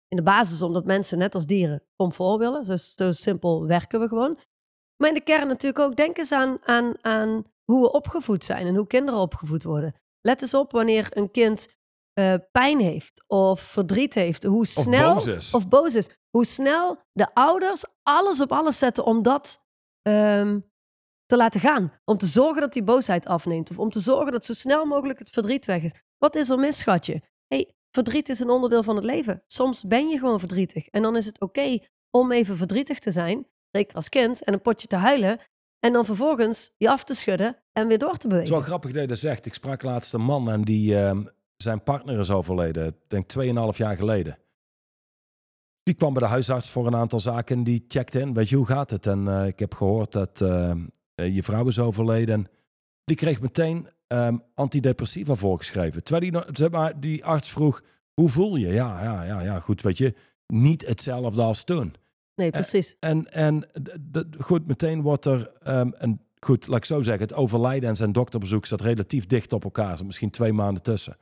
[0.09, 2.65] In de basis omdat mensen net als dieren comfort willen.
[2.65, 4.39] Zo, zo simpel werken we gewoon.
[4.97, 8.67] Maar in de kern natuurlijk ook denk eens aan, aan, aan hoe we opgevoed zijn
[8.67, 9.95] en hoe kinderen opgevoed worden.
[10.21, 11.76] Let eens op wanneer een kind
[12.17, 14.45] eh, pijn heeft of verdriet heeft.
[14.45, 15.55] Hoe snel boos is.
[15.55, 16.09] of boos is.
[16.31, 19.65] Hoe snel de ouders alles op alles zetten om dat,
[20.03, 20.61] ehm,
[21.27, 21.93] te laten gaan.
[22.05, 23.71] Om te zorgen dat die boosheid afneemt.
[23.71, 25.95] Of om te zorgen dat zo snel mogelijk het verdriet weg is.
[26.19, 27.23] Wat is er mis, schatje?
[27.49, 29.43] hey, verdriet is een onderdeel van het leven.
[29.47, 30.87] Soms ben je gewoon verdrietig.
[30.87, 31.79] En dan is het oké
[32.11, 33.47] om even verdrietig te zijn.
[33.71, 34.45] Zeker als kind.
[34.45, 35.41] En een potje te huilen.
[35.81, 38.45] En dan vervolgens je af te schudden en weer door te Het bewegen.
[38.45, 39.47] is wel grappig dat je dat zegt.
[39.47, 41.25] Ik sprak laatst een man en die, ehm,
[41.57, 42.87] zijn partner is overleden.
[42.87, 43.33] Ik denk
[43.73, 44.39] 2,5 jaar geleden.
[45.83, 48.35] Die kwam bij de huisarts voor een aantal zaken en die checkte in.
[48.35, 49.07] Weet je, hoe gaat het?
[49.07, 50.71] En eh, ik heb gehoord dat eh,
[51.15, 52.35] eh, je vrouw is overleden.
[52.35, 52.47] En
[53.05, 56.03] die kreeg meteen ehm, antidepressiva voorgeschreven.
[56.03, 57.83] Terwijl die, zeg maar, die arts vroeg,
[58.15, 58.69] hoe voel je?
[58.69, 60.15] Ja, ja, ja, ja, goed, weet je.
[60.47, 61.95] Niet hetzelfde als toen.
[62.35, 62.97] Nee, precies.
[63.01, 63.69] En, en
[64.39, 66.21] goed, meteen wordt er ehm, een.
[66.41, 67.23] Goed, laat ik zo zeggen.
[67.23, 70.05] Het overlijden en zijn dokterbezoek zat relatief dicht op elkaar.
[70.07, 71.17] Misschien twee maanden tussen.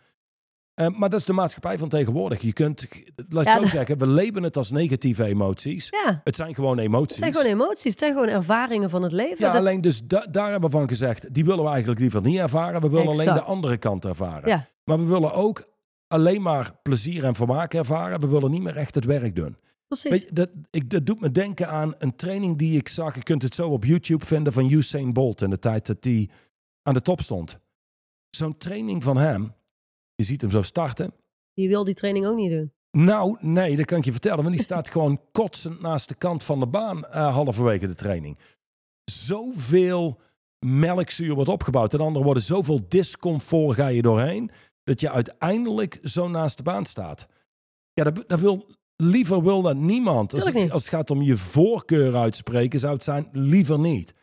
[0.75, 2.41] Ehm, maar dat is de maatschappij van tegenwoordig.
[2.41, 2.87] Je kunt,
[3.29, 5.89] laat ik Ja, zo zeggen, we leven het als negatieve emoties.
[6.05, 7.09] Ja, Het zijn gewoon emoties.
[7.21, 7.91] het zijn gewoon emoties.
[7.91, 9.37] Het zijn gewoon ervaringen van het leven.
[9.39, 12.21] ja, Dat- alleen dus da- daar hebben we van gezegd, die willen we eigenlijk liever
[12.21, 12.81] niet ervaren.
[12.81, 14.49] We willen alleen de andere kant ervaren.
[14.49, 14.67] Ja.
[14.85, 15.69] Maar we willen ook
[16.07, 18.21] alleen maar plezier en vermaak ervaren.
[18.21, 19.57] We willen niet meer echt het werk doen.
[19.89, 20.23] precies.
[20.23, 23.15] Je, dat, ik, dat doet me denken aan een training die ik zag.
[23.15, 26.29] Je kunt het zo op YouTube vinden van Usain Bolt in de tijd dat hij
[26.83, 27.59] aan de top stond.
[28.31, 29.53] Zo'n training van hem,
[30.15, 31.15] je ziet hem zo starten.
[31.55, 32.73] Die wil die training ook niet doen.
[32.91, 34.43] Nou, nee, dat kan ik je vertellen.
[34.43, 38.39] Want die staat gewoon kotsend naast de kant van de baan eh, halverwege de training.
[39.05, 40.21] Zoveel
[40.59, 41.95] melkzuur wordt opgebouwd.
[41.95, 44.51] En anderen worden zoveel discomfort ga je doorheen.
[44.83, 47.27] Dat je uiteindelijk zo naast de baan staat.
[47.93, 50.35] Ja, dat, dat wil, liever wil dat niemand.
[50.35, 54.15] Als het, als het gaat om je voorkeur uitspreken, zou het zijn liever niet.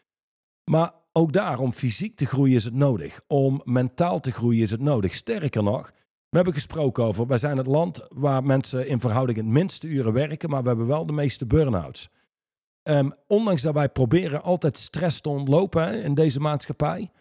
[0.71, 3.21] Maar ook daar, om fysiek te groeien is het nodig.
[3.27, 5.13] Om mentaal te groeien is het nodig.
[5.13, 5.91] Sterker nog,
[6.29, 10.13] we hebben gesproken over, wij zijn het land waar mensen in verhouding het minste uren
[10.13, 12.09] werken, maar we hebben wel de meeste burn-outs.
[12.83, 17.11] Ehm, ondanks dat wij proberen altijd stress te ontlopen hè, in deze maatschappij,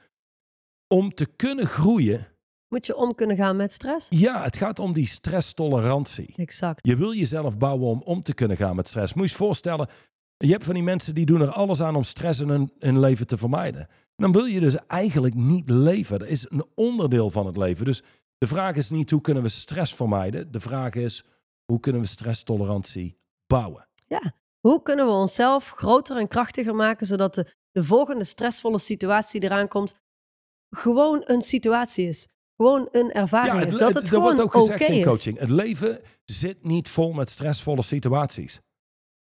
[0.88, 2.26] om te kunnen groeien,
[2.68, 4.06] Moet je om kunnen gaan met stress?
[4.10, 6.32] ja, het gaat om die stresstolerantie.
[6.36, 6.86] Exact.
[6.86, 9.14] Je wil jezelf bouwen om om te kunnen gaan met stress.
[9.14, 9.88] Moet je je voorstellen,
[10.46, 13.00] je hebt van die mensen die doen er alles aan om stress in hun, hun
[13.00, 13.88] leven te vermijden.
[14.16, 16.18] Dan wil je dus eigenlijk niet leven.
[16.18, 17.84] Dat is een onderdeel van het leven.
[17.84, 18.02] Dus
[18.38, 20.52] de vraag is niet hoe kunnen we stress vermijden.
[20.52, 21.24] De vraag is
[21.64, 23.88] hoe kunnen we stresstolerantie bouwen.
[24.60, 29.50] Hoe kunnen we onszelf groter en krachtiger maken, zodat de, de volgende stressvolle situatie die
[29.50, 29.94] eraan komt,
[30.70, 32.28] gewoon een situatie is.
[32.56, 33.72] Gewoon een ervaring Ja, is.
[33.72, 35.04] het, Dat het- het wordt gewoon ook gezegd in is.
[35.04, 35.38] coaching.
[35.38, 38.60] Het leven zit niet vol met stressvolle situaties.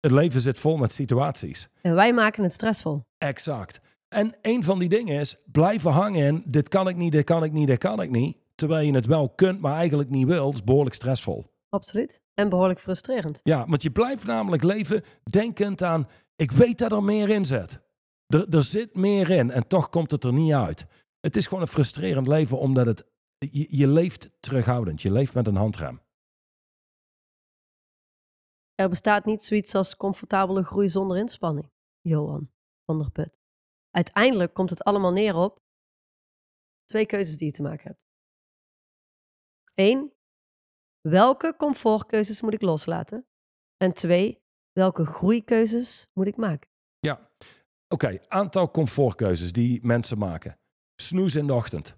[0.03, 1.69] Het leven zit vol met situaties.
[1.81, 3.05] En wij maken het stressvol.
[3.19, 3.81] Exact.
[4.09, 7.45] En een van die dingen is blijven hangen in dit kan ik niet, dit kan
[7.45, 8.37] ik niet, dit kan ik niet.
[8.55, 11.47] Terwijl je het wel kunt, maar eigenlijk niet wil, is behoorlijk stressvol.
[11.69, 12.21] Absoluut.
[12.35, 13.41] En behoorlijk frustrerend.
[13.43, 17.81] Ja, want je blijft namelijk leven denkend aan, ik weet dat er meer in zit.
[18.27, 20.87] Er, er zit meer in en toch komt het er niet uit.
[21.21, 23.05] Het is gewoon een frustrerend leven omdat het,
[23.39, 25.03] je, je leeft terughoudend.
[25.03, 26.01] Je leeft met een handrem.
[28.83, 31.71] Er bestaat niet zoiets als comfortabele groei zonder inspanning.
[32.01, 32.51] Johan
[32.85, 33.39] van der Put.
[33.91, 35.61] Uiteindelijk komt het allemaal neer op
[36.85, 38.07] twee keuzes die je te maken hebt.
[39.75, 40.13] Eén,
[41.01, 43.27] welke comfortkeuzes moet ik loslaten?
[43.77, 44.43] En twee,
[44.73, 46.71] welke groeikeuzes moet ik maken?
[46.99, 47.31] Ja,
[47.89, 48.19] oké.
[48.29, 50.59] Aantal comfortkeuzes die mensen maken.
[50.95, 51.97] Snoes in de ochtend.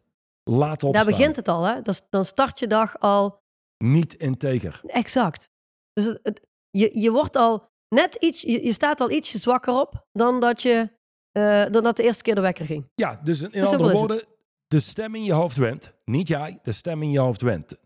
[0.51, 0.93] Laat opstaan.
[0.93, 1.83] Daar begint het al, hè?
[2.11, 3.43] Dan start je dag al
[3.85, 4.81] Niet integer.
[4.85, 5.53] exact.
[5.93, 9.75] Dus het, het- je, je wordt al net iets, je, je staat al ietsje zwakker
[9.75, 10.91] op dan dat, je,
[11.33, 12.91] eh, dan dat de eerste keer de wekker ging.
[12.95, 14.23] Ja, dus in andere woorden,
[14.67, 15.93] de stem in je hoofd wint.
[16.05, 17.77] Niet jij, de stem in je hoofd wint.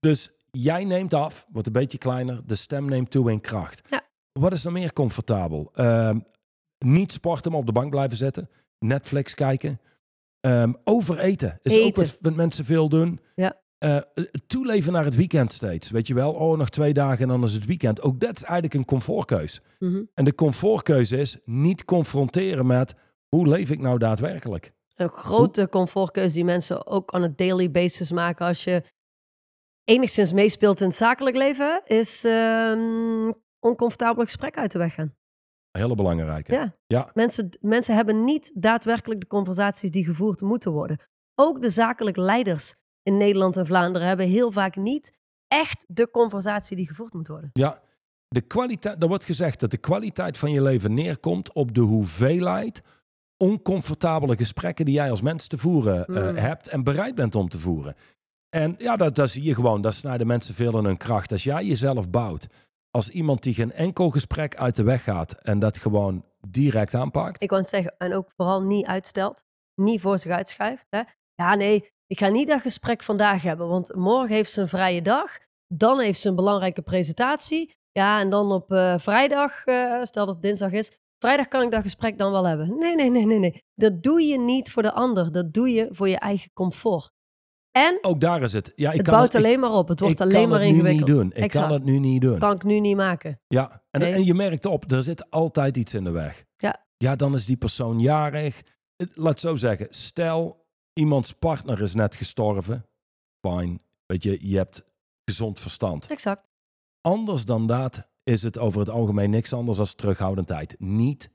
[0.00, 3.82] Dus jij neemt af, wordt een beetje kleiner, de stem neemt toe in kracht.
[3.90, 4.02] Ja.
[4.32, 5.70] Wat is nou meer comfortabel?
[5.74, 6.18] Ehm,
[6.78, 8.50] niet sporten, maar op de bank blijven zitten.
[8.78, 9.80] Netflix kijken.
[10.40, 12.16] Ehm, overeten is ook Eten.
[12.20, 13.20] wat mensen veel doen.
[13.34, 13.64] Ja.
[13.78, 15.90] Eh, het toeleven naar het weekend steeds.
[15.90, 18.02] Weet je wel, oh, nog twee dagen en dan is het weekend.
[18.02, 19.60] Ook dat is eigenlijk een comfortkeus.
[19.78, 20.02] Mhm.
[20.14, 22.94] En de comfortkeuze is niet confronteren met
[23.28, 24.72] hoe leef ik nou daadwerkelijk.
[24.94, 28.82] Een grote comfortkeuze die mensen ook on a daily basis maken als je
[29.84, 35.14] enigszins meespeelt in het zakelijk leven, is ehm oncomfortabele gesprekken uit de weg gaan.
[35.70, 36.52] Een hele belangrijke.
[36.52, 36.76] Ja.
[36.86, 37.10] Ja.
[37.14, 41.00] Mensen, mensen hebben niet daadwerkelijk de conversaties die gevoerd moeten worden.
[41.34, 42.74] Ook de zakelijk leiders
[43.06, 45.12] in Nederland en Vlaanderen hebben heel vaak niet
[45.48, 47.50] echt de conversatie die gevoerd moet worden.
[47.52, 47.80] Ja,
[48.28, 52.82] de kwaliteit, er wordt gezegd dat de kwaliteit van je leven neerkomt op de hoeveelheid
[53.36, 56.36] oncomfortabele gesprekken die jij als mens te voeren eh, Mm.
[56.36, 57.94] hebt en bereid bent om te voeren.
[58.48, 61.32] En ja, dat, dat zie je gewoon, daar snijden mensen veel in hun kracht.
[61.32, 62.46] Als jij jezelf bouwt
[62.90, 67.42] als iemand die geen enkel gesprek uit de weg gaat en dat gewoon direct aanpakt.
[67.42, 69.44] Ik wou het zeggen, en ook vooral niet uitstelt.
[69.74, 70.86] Niet voor zich uitschuift.
[70.90, 71.02] Hè?
[71.34, 75.02] Ja, nee, ik ga niet dat gesprek vandaag hebben, want morgen heeft ze een vrije
[75.02, 75.38] dag.
[75.74, 77.74] Dan heeft ze een belangrijke presentatie.
[77.92, 81.70] Ja, en dan op eh, vrijdag, eh, stel dat het dinsdag is, vrijdag kan ik
[81.70, 82.78] dat gesprek dan wel hebben.
[82.78, 83.64] Nee, nee, nee, nee, nee.
[83.74, 85.32] Dat doe je niet voor de ander.
[85.32, 87.14] Dat doe je voor je eigen comfort.
[87.70, 88.72] En Ook daar is het.
[88.76, 89.88] Ja, ik het kan bouwt het, ik- alleen maar op.
[89.88, 91.08] Het wordt ik alleen kan maar het nu ingewikkeld.
[91.08, 91.30] niet doen.
[91.30, 91.64] Ik Exact.
[91.66, 92.38] kan het nu niet doen.
[92.38, 93.40] Kan ik nu niet maken.
[93.46, 94.12] Ja, en, Nee.
[94.12, 96.44] en je merkt op, er zit altijd iets in de weg.
[96.56, 96.84] Ja.
[96.96, 98.62] Ja, dan is die persoon jarig.
[98.96, 99.86] Het- Laat zo zeggen.
[99.90, 100.65] Stel,
[100.98, 102.86] iemands partner is net gestorven.
[103.40, 103.78] Fine.
[104.06, 104.84] Weet je, je hebt
[105.24, 106.06] gezond verstand.
[106.06, 106.48] Exact.
[107.00, 110.76] Anders dan dat is het over het algemeen niks anders dan terughoudendheid.
[110.78, 111.30] Niet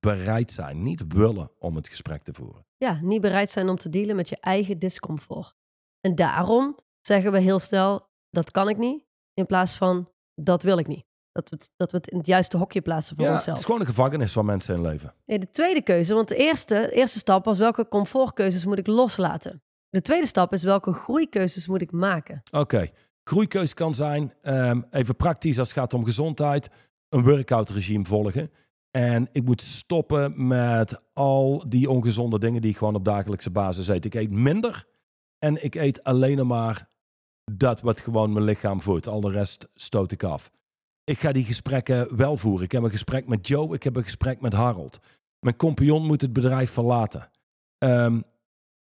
[0.00, 2.66] bereid zijn, niet willen om het gesprek te voeren.
[2.76, 5.54] Ja, niet bereid zijn om te dealen met je eigen discomfort.
[6.00, 9.04] En daarom zeggen we heel snel, dat kan ik niet.
[9.34, 11.04] In plaats van, dat wil ik niet.
[11.32, 13.58] Dat we het, dat we het in het juiste hokje plaatsen voor Ja, het onszelf.
[13.58, 15.14] is gewoon een gevangenis van mensen in leven.
[15.26, 18.86] Nee, de tweede keuze, want de eerste, de eerste stap was welke comfortkeuzes moet ik
[18.86, 19.62] loslaten.
[19.88, 22.42] De tweede stap is welke groeikeuzes moet ik maken.
[22.50, 22.88] Oké,
[23.24, 26.68] groeikeus kan zijn, ehm, even praktisch als het gaat om gezondheid,
[27.08, 28.50] een workout regime volgen.
[28.90, 33.88] En ik moet stoppen met al die ongezonde dingen die ik gewoon op dagelijkse basis
[33.88, 34.04] eet.
[34.04, 34.84] Ik eet minder
[35.38, 36.88] en ik eet alleen maar
[37.52, 39.06] dat wat gewoon mijn lichaam voedt.
[39.06, 40.50] Al de rest stoot ik af.
[41.04, 42.64] Ik ga die gesprekken wel voeren.
[42.64, 44.98] Ik heb een gesprek met Joe, ik heb een gesprek met Harold.
[45.40, 47.30] Mijn compagnon moet het bedrijf verlaten.
[47.78, 48.20] Ehm,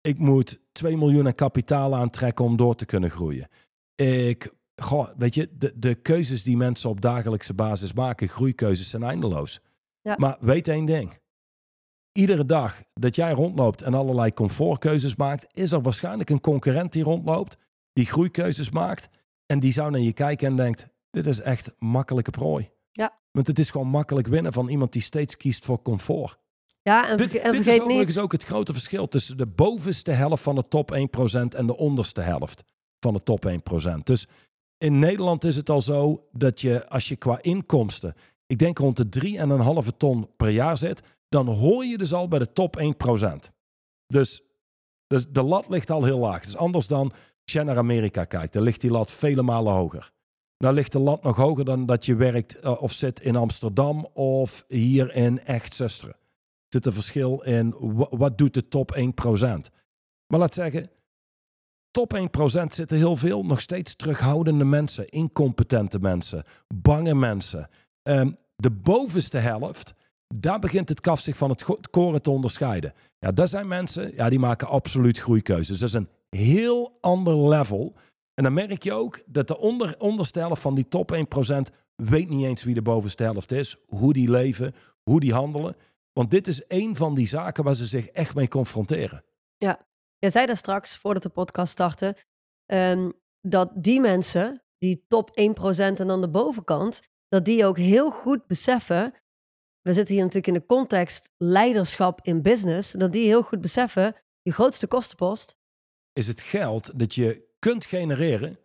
[0.00, 3.48] ik moet 2 miljoen aan kapitaal aantrekken om door te kunnen groeien.
[3.94, 9.02] Ik, goh, weet je, de, de keuzes die mensen op dagelijkse basis maken, groeikeuzes, zijn
[9.02, 9.60] eindeloos.
[10.00, 10.14] Ja.
[10.18, 11.18] Maar weet één ding.
[12.12, 17.02] Iedere dag dat jij rondloopt en allerlei comfortkeuzes maakt, is er waarschijnlijk een concurrent die
[17.02, 17.56] rondloopt,
[17.92, 19.08] die groeikeuzes maakt
[19.46, 22.70] en die zou naar je kijken en denkt, dit is echt makkelijke prooi.
[22.92, 23.18] Ja.
[23.30, 26.38] Want het is gewoon makkelijk winnen van iemand die steeds kiest voor comfort.
[26.82, 29.46] Ja, en, Dit, en dit is vergeet overigens niet, ook het grote verschil tussen de
[29.46, 30.98] bovenste helft van de top 1%
[31.56, 32.64] en de onderste helft
[33.00, 34.02] van de top 1%.
[34.02, 34.26] Dus
[34.78, 38.14] in Nederland is het al zo dat je, als je qua inkomsten,
[38.46, 42.38] ik denk rond de 3,5 ton per jaar zit, dan hoor je dus al bij
[42.38, 43.26] de top 1%.
[44.06, 44.42] Dus,
[45.06, 46.42] dus de lat ligt al heel laag.
[46.42, 50.14] Dus anders dan als jij naar Amerika kijkt, dan ligt die lat vele malen hoger.
[50.58, 54.06] Nou ligt de lat nog hoger dan dat je werkt eh, of zit in Amsterdam
[54.12, 56.16] of hier in Echt Zusteren
[56.68, 59.70] zit een verschil in wa- wat doet de top 1%.
[60.26, 60.90] Maar laat zeggen,
[61.90, 67.68] top 1% zitten heel veel nog steeds terughoudende mensen, incompetente mensen, bange mensen.
[68.02, 69.94] Ehm, de bovenste helft,
[70.34, 72.92] daar begint het kaf zich van het koren te onderscheiden.
[73.18, 75.78] Ja, dat zijn mensen, ja, die maken absoluut groeikeuzes.
[75.78, 77.94] Dat is een heel ander level.
[78.36, 82.28] En dan merk je ook dat de onder, onderste helft van die top 1% weet
[82.28, 85.76] niet eens wie de bovenste helft is, hoe die leven, hoe die handelen.
[86.12, 89.24] Want dit is een van die zaken waar ze zich echt mee confronteren.
[90.18, 92.16] jij zei daar straks, voordat de podcast startte,
[92.66, 98.10] ehm, dat die mensen, die top 1% en dan de bovenkant, dat die ook heel
[98.10, 99.14] goed beseffen,
[99.82, 104.14] we zitten hier natuurlijk in de context leiderschap in business, dat die heel goed beseffen,
[104.42, 105.56] je grootste kostenpost,
[106.12, 108.58] Is het geld dat je kunt genereren,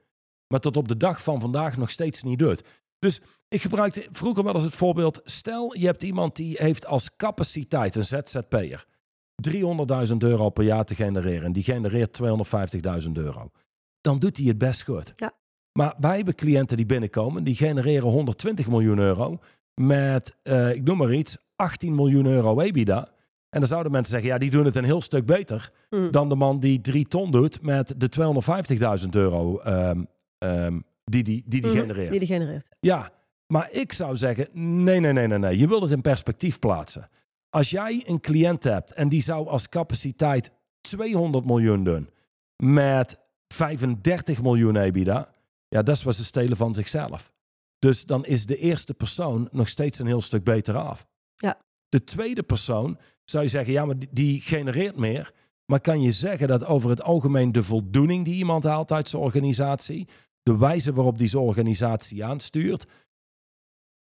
[0.47, 2.63] maar tot op de dag van vandaag nog steeds niet doet.
[2.99, 5.21] Dus ik gebruikte vroeger wel eens het voorbeeld.
[5.23, 8.85] Stel, je hebt iemand die heeft als capaciteit een ZZP'er
[10.07, 11.43] 300.000 euro per jaar te genereren.
[11.43, 12.19] En die genereert
[13.03, 13.49] 250.000 euro.
[14.01, 15.13] Dan doet hij het best goed.
[15.15, 15.33] Ja.
[15.71, 19.39] Maar wij hebben cliënten die binnenkomen, die genereren 120 miljoen euro
[19.73, 23.11] met, eh, ik noem maar iets, 18 miljoen euro EBITDA.
[23.51, 26.11] En dan zouden mensen zeggen, ja, die doen het een heel stuk beter Hm.
[26.11, 28.09] dan de man die drie ton doet met de
[29.03, 30.03] 250.000 euro ehm,
[30.37, 32.09] ehm, die die, die, die Mhm, genereert.
[32.09, 32.69] die die genereert.
[32.79, 33.11] Ja,
[33.47, 34.47] maar ik zou zeggen,
[34.83, 35.57] nee, nee, nee, nee, nee.
[35.57, 37.09] Je wilt het in perspectief plaatsen.
[37.49, 42.09] Als jij een cliënt hebt en die zou als capaciteit 200 miljoen doen
[42.63, 45.29] met 35 miljoen EBITDA,
[45.67, 47.31] ja, dat is wat ze stelen van zichzelf.
[47.79, 51.07] Dus dan is de eerste persoon nog steeds een heel stuk beter af.
[51.91, 55.33] De tweede persoon zou je zeggen, ja, maar die, genereert meer.
[55.65, 59.21] Maar kan je zeggen dat over het algemeen de voldoening die iemand haalt uit zijn
[59.21, 60.07] organisatie,
[60.43, 62.85] de wijze waarop die zijn organisatie aanstuurt,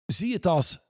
[0.06, 0.84] zie het als.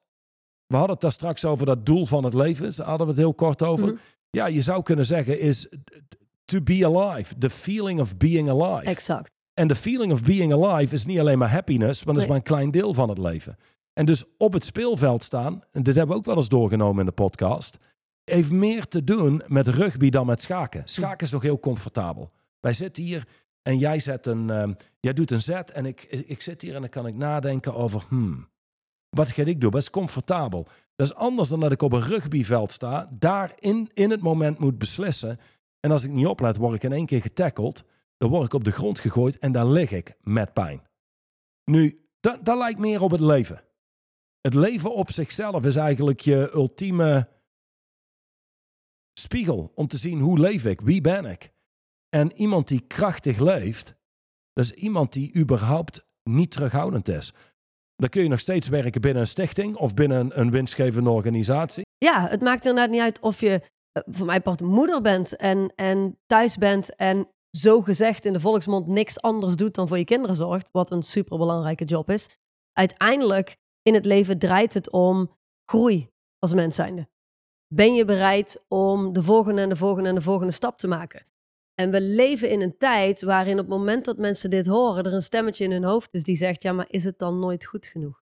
[0.66, 2.76] We hadden het daar straks over dat doel van het leven.
[2.76, 3.86] Daar hadden we het heel kort over.
[3.86, 3.96] Mhm.
[4.30, 5.68] Ja, je zou kunnen zeggen is
[6.44, 7.38] to be alive.
[7.38, 8.90] The feeling of being alive.
[8.90, 9.30] Exact.
[9.54, 12.36] En de feeling of being alive is niet alleen maar happiness, maar dat is maar
[12.38, 13.56] een klein deel van het leven.
[13.98, 17.06] En dus op het speelveld staan, en dit hebben we ook wel eens doorgenomen in
[17.06, 17.78] de podcast,
[18.24, 20.82] heeft meer te doen met rugby dan met schaken.
[20.84, 22.32] Schaken is nog heel comfortabel.
[22.60, 23.28] Wij zitten hier
[23.62, 26.80] en jij, zet een, ehm, jij doet een zet en ik, ik zit hier en
[26.80, 28.48] dan kan ik nadenken over, hmm,
[29.08, 29.70] wat ga ik doen?
[29.70, 30.66] Dat is comfortabel.
[30.96, 34.78] Dat is anders dan dat ik op een rugbyveld sta, daar in, het moment moet
[34.78, 35.38] beslissen.
[35.80, 37.84] En als ik niet oplet, word ik in één keer getackeld.
[38.16, 40.82] Dan word ik op de grond gegooid en dan lig ik met pijn.
[41.64, 43.64] Nu, dat, dat lijkt meer op het leven.
[44.46, 47.28] Het leven op zichzelf is eigenlijk je ultieme
[49.18, 51.52] spiegel om te zien hoe leef ik, wie ben ik.
[52.08, 53.94] En iemand die krachtig leeft,
[54.52, 57.32] dat is iemand die überhaupt niet terughoudend is.
[57.96, 61.84] Dan kun je nog steeds werken binnen een stichting of binnen een winstgevende organisatie.
[61.98, 65.72] Ja, het maakt inderdaad niet uit of je eh, voor mij part moeder bent en,
[65.74, 70.04] en thuis bent en zo gezegd in de volksmond niks anders doet dan voor je
[70.04, 72.28] kinderen zorgt, wat een superbelangrijke job is.
[72.72, 75.36] Uiteindelijk in het leven draait het om
[75.70, 77.08] groei als mens zijnde.
[77.74, 81.26] Ben je bereid om de volgende en de volgende en de volgende stap te maken?
[81.74, 85.12] En we leven in een tijd waarin op het moment dat mensen dit horen, er
[85.12, 87.86] een stemmetje in hun hoofd is die zegt, ja, maar is het dan nooit goed
[87.86, 88.22] genoeg?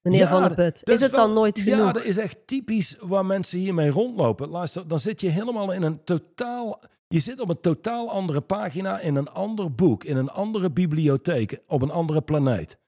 [0.00, 1.78] Meneer Ja, Van der Put, is het wel- dan nooit genoeg?
[1.78, 4.48] Ja, dat is echt typisch waar mensen hiermee rondlopen.
[4.48, 6.80] Luister, dan zit je helemaal in een totaal...
[7.08, 11.62] Je zit op een totaal andere pagina in een ander boek, in een andere bibliotheek,
[11.66, 12.78] op een andere planeet.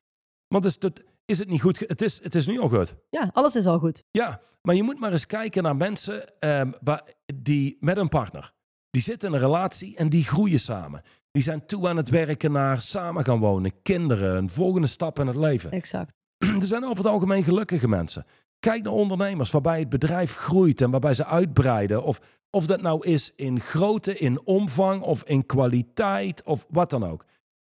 [0.48, 1.78] Want is het, is het niet goed?
[1.78, 2.94] Het is, het is nu al goed.
[3.10, 4.04] Ja, alles is al goed.
[4.10, 7.02] Ja, maar je moet maar eens kijken naar mensen ehm, waar,
[7.34, 8.52] die met een partner.
[8.90, 11.02] Die zitten in een relatie en die groeien samen.
[11.30, 15.26] Die zijn toe aan het werken naar samen gaan wonen, kinderen, een volgende stap in
[15.26, 15.70] het leven.
[15.70, 16.12] Exact.
[16.60, 18.26] Er zijn over het algemeen gelukkige mensen.
[18.60, 22.02] Kijk naar ondernemers waarbij het bedrijf groeit en waarbij ze uitbreiden.
[22.02, 27.04] Of, of dat nou is in grootte, in omvang of in kwaliteit of wat dan
[27.04, 27.24] ook.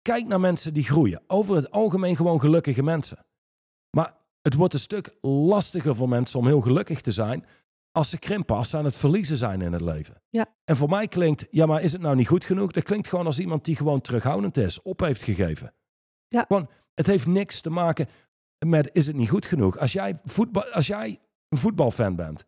[0.03, 1.23] Kijk naar mensen die groeien.
[1.27, 3.19] Over het algemeen gewoon gelukkige mensen.
[3.91, 7.45] Maar het wordt een stuk lastiger voor mensen om heel gelukkig te zijn
[7.93, 10.23] als ze krimpen, als ze aan het verliezen zijn in het leven.
[10.29, 10.47] Ja.
[10.65, 12.73] En voor mij klinkt, ja, maar is het nou niet goed genoeg?
[12.73, 15.75] Dat klinkt gewoon als iemand die gewoon terughoudend is, op heeft gegeven.
[16.29, 16.45] Ja.
[16.49, 18.07] Gewoon, het heeft niks te maken
[18.67, 19.79] met is het niet goed genoeg.
[19.79, 22.45] Als jij, voetbal, als jij een voetbalfan bent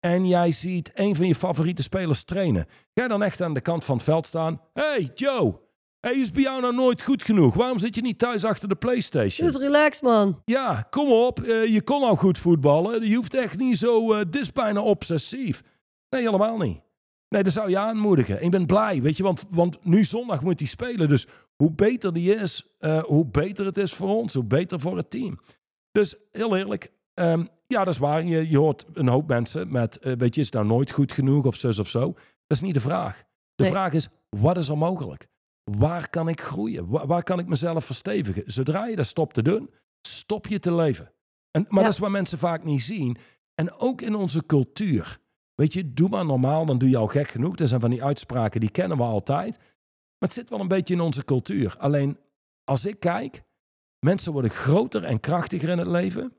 [0.00, 3.60] en jij ziet een van je favoriete spelers trainen, ga je dan echt aan de
[3.60, 4.60] kant van het veld staan?
[4.72, 5.60] hey Joe,
[6.00, 7.54] hey, is bij jou nou nooit goed genoeg?
[7.54, 9.46] Waarom zit je niet thuis achter de Playstation?
[9.48, 10.42] Dus relax, man.
[10.44, 11.40] Ja, kom op.
[11.40, 13.08] eh, je kon al goed voetballen.
[13.08, 14.12] Je hoeft echt niet zo.
[14.12, 15.62] eh dit is bijna obsessief.
[16.10, 16.80] Nee, helemaal niet.
[17.28, 18.42] Nee, dat zou je aanmoedigen.
[18.42, 21.08] Ik ben blij, weet je, want, want nu zondag moet hij spelen.
[21.08, 24.96] Dus hoe beter die is, eh, hoe beter het is voor ons, hoe beter voor
[24.96, 25.38] het team.
[25.92, 28.24] Dus heel eerlijk, ehm, ja, dat is waar.
[28.24, 31.44] Je, je hoort een hoop mensen met, weet je, is het nou nooit goed genoeg
[31.44, 32.00] of zus of zo?
[32.46, 33.22] Dat is niet de vraag.
[33.54, 33.72] De Nee.
[33.72, 35.26] vraag is, wat is er mogelijk?
[35.70, 36.88] Waar kan ik groeien?
[36.88, 38.42] Waar, waar kan ik mezelf verstevigen?
[38.46, 39.70] Zodra je dat stopt te doen,
[40.02, 41.12] stop je te leven.
[41.50, 41.82] En, maar Ja.
[41.82, 43.16] dat is wat mensen vaak niet zien.
[43.54, 45.18] En ook in onze cultuur.
[45.54, 47.54] Weet je, doe maar normaal, dan doe je al gek genoeg.
[47.54, 49.56] Dat zijn van die uitspraken, die kennen we altijd.
[49.58, 51.76] Maar het zit wel een beetje in onze cultuur.
[51.78, 52.18] Alleen,
[52.64, 53.42] als ik kijk,
[53.98, 56.32] mensen worden groter en krachtiger in het leven.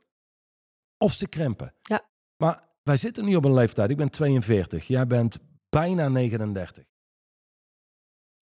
[0.97, 1.73] Of ze krimpen.
[1.81, 2.09] Ja.
[2.37, 3.89] Maar wij zitten nu op een leeftijd.
[3.89, 4.87] Ik ben 42.
[4.87, 5.37] Jij bent
[5.69, 6.85] bijna 39.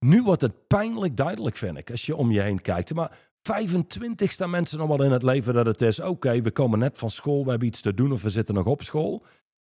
[0.06, 2.94] Nu wordt het pijnlijk duidelijk, vind ik, als je om je heen kijkt.
[2.94, 6.00] Maar 25 staan mensen nog wel in het leven dat het is.
[6.00, 8.66] Oké, we komen net van school, we hebben iets te doen of we zitten nog
[8.66, 9.26] op school.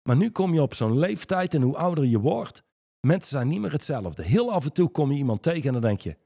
[0.03, 2.63] Maar nu kom je op zo'n leeftijd en hoe ouder je wordt,
[2.99, 4.23] mensen zijn niet meer hetzelfde.
[4.23, 6.17] Heel af en toe kom je iemand tegen en dan denk je,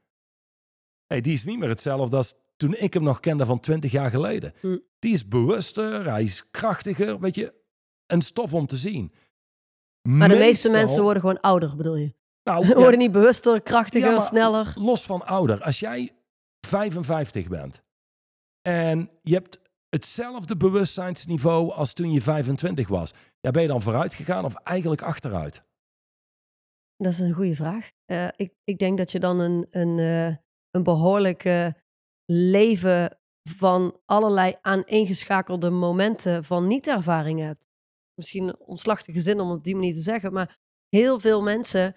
[1.06, 4.10] hey, die is niet meer hetzelfde als toen ik hem nog kende van 20 jaar
[4.10, 4.52] geleden.
[4.60, 4.78] Hm.
[4.98, 7.54] Die is bewuster, hij is krachtiger, weet je,
[8.06, 9.12] een stof om te zien.
[10.08, 12.14] Maar de meeste Meestal- mensen worden gewoon ouder, bedoel je?
[12.42, 14.72] Nou, ja, worden niet bewuster, krachtiger, Ja, sneller.
[14.74, 16.10] los van ouder, als jij
[16.66, 17.82] 55 bent
[18.62, 24.14] en je hebt hetzelfde bewustzijnsniveau als toen je 25 was, ja, ben je dan vooruit
[24.14, 25.64] gegaan of eigenlijk achteruit?
[26.96, 27.90] Dat is een goede vraag.
[28.04, 30.36] Eh, ik, ik denk dat je dan een, een, eh,
[30.70, 31.68] een behoorlijk eh,
[32.32, 33.18] leven
[33.50, 37.68] van allerlei aaneengeschakelde momenten van niet-ervaring hebt.
[38.14, 41.96] Misschien een omslachtige zin om het op die manier te zeggen, maar heel veel mensen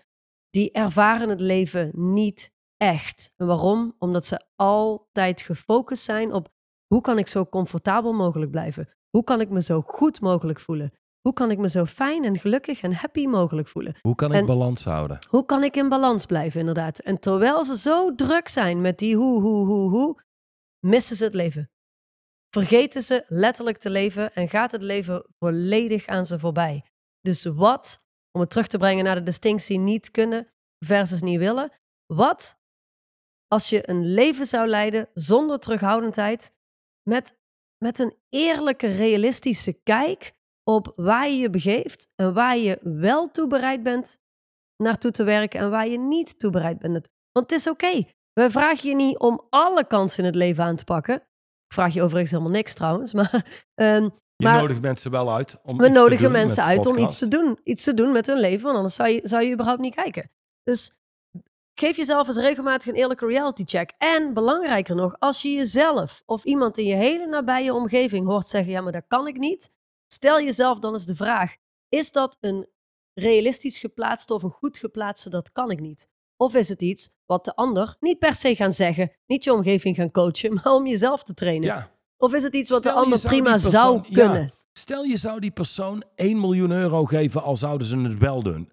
[0.56, 3.32] die ervaren het leven niet echt.
[3.36, 3.96] En waarom?
[4.00, 6.50] Omdat ze altijd gefocust zijn op
[6.88, 8.90] hoe kan ik zo comfortabel mogelijk blijven?
[9.10, 10.94] Hoe kan ik me zo goed mogelijk voelen?
[11.22, 13.96] Hoe kan ik me zo fijn en gelukkig en happy mogelijk voelen?
[14.02, 15.18] Hoe kan ik En- balans houden?
[15.30, 17.00] Hoe kan ik in balans blijven, inderdaad?
[17.00, 20.22] En terwijl ze zo druk zijn met die hoe, hoe, hoe, hoe,
[20.80, 21.70] missen ze het leven.
[22.50, 26.86] Vergeten ze letterlijk te leven en gaat het leven volledig aan ze voorbij.
[27.22, 28.05] Dus wat,
[28.36, 30.48] om het terug te brengen naar de distinctie niet kunnen
[30.86, 31.72] versus niet willen,
[32.06, 32.60] wat
[33.48, 36.54] als je een leven zou leiden zonder terughoudendheid,
[37.10, 37.38] met,
[37.78, 40.34] met een eerlijke, realistische kijk
[40.64, 44.20] op waar je je begeeft en waar je wel toe bereid bent
[44.84, 46.94] naartoe te werken en waar je niet toe bereid bent.
[47.32, 48.04] Want het is oké.
[48.34, 51.16] We vragen je niet om alle kansen in het leven aan te pakken.
[51.16, 53.14] Ik vraag je overigens helemaal niks trouwens.
[53.18, 56.64] Maar, ehm, Je maar nodigt mensen wel uit om we iets te nodigen doen mensen
[56.64, 57.60] uit om iets te doen.
[57.64, 60.32] Iets te doen met hun leven, want anders zou je, zou je überhaupt niet kijken.
[60.64, 60.92] Dus
[61.74, 63.94] geef jezelf eens regelmatig een eerlijke reality check.
[63.98, 68.72] En belangrijker nog, als je jezelf of iemand in je hele nabije omgeving hoort zeggen:
[68.72, 69.72] ja, maar dat kan ik niet.
[70.08, 71.56] Stel jezelf dan eens de vraag:
[71.90, 72.68] is dat een
[73.14, 75.30] realistisch geplaatste of een goed geplaatste?
[75.30, 76.10] Dat kan ik niet.
[76.38, 79.96] Of is het iets wat de ander niet per se gaan zeggen, niet je omgeving
[79.96, 81.68] gaan coachen, maar om jezelf te trainen?
[81.68, 84.24] Ja, Of is het iets wat de ander zou prima persoon- zou ja.
[84.24, 84.52] kunnen?
[84.72, 88.72] Stel je zou die persoon 1 miljoen euro geven, al zouden ze het wel doen.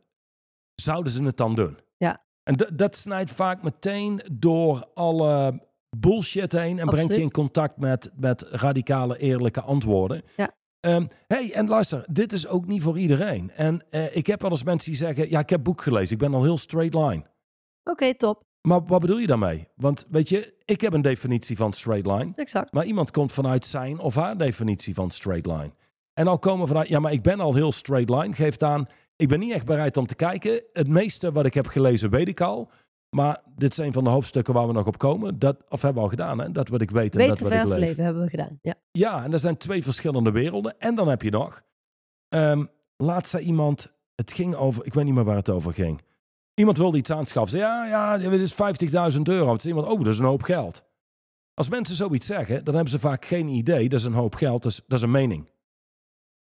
[0.75, 1.79] Zouden ze het dan doen?
[1.97, 2.25] Ja.
[2.43, 5.63] En dat snijdt vaak meteen door alle
[5.97, 10.23] bullshit heen en brengt je in contact met, met radicale, eerlijke antwoorden.
[10.37, 10.55] Ja.
[10.81, 13.51] Ehm, hey, en luister, dit is ook niet voor iedereen.
[13.51, 16.19] En eh, ik heb wel eens mensen die zeggen, ja, ik heb boek gelezen, ik
[16.19, 17.25] ben al heel straight line.
[17.85, 18.43] Oké, top.
[18.63, 19.69] Maar wat bedoel je daarmee?
[19.75, 22.33] Want weet je, ik heb een definitie van straight line.
[22.37, 22.73] Exact.
[22.73, 25.73] Maar iemand komt vanuit zijn of haar definitie van straight line.
[26.13, 28.35] En al komen vanuit, ja, maar ik ben al heel straight line.
[28.35, 28.87] Geeft aan,
[29.17, 30.63] ik ben niet echt bereid om te kijken.
[30.73, 32.71] Het meeste wat ik heb gelezen weet ik al.
[33.11, 35.39] Maar dit is een van de hoofdstukken waar we nog op komen.
[35.39, 36.53] Dat, of hebben we al gedaan, hè?
[36.53, 37.79] Dat wat ik weet en dat wat ik leef.
[37.79, 38.59] leven hebben we gedaan.
[38.63, 38.75] Ja.
[38.91, 40.75] Ja, en er zijn twee verschillende werelden.
[40.79, 41.63] En dan heb je nog,
[43.23, 46.01] zei iemand, het ging over, ik weet niet meer waar het over ging.
[46.55, 47.59] Iemand wilde iets aanschaffen.
[47.59, 48.53] Ja, ja, dit is
[49.15, 49.49] 50.000 euro.
[49.49, 50.83] Toen zei iemand, oh, dat is een hoop geld.
[51.55, 53.89] Als mensen zoiets zeggen, dan hebben ze vaak geen idee.
[53.89, 55.51] Dat is een hoop geld, dat is, dat is een mening.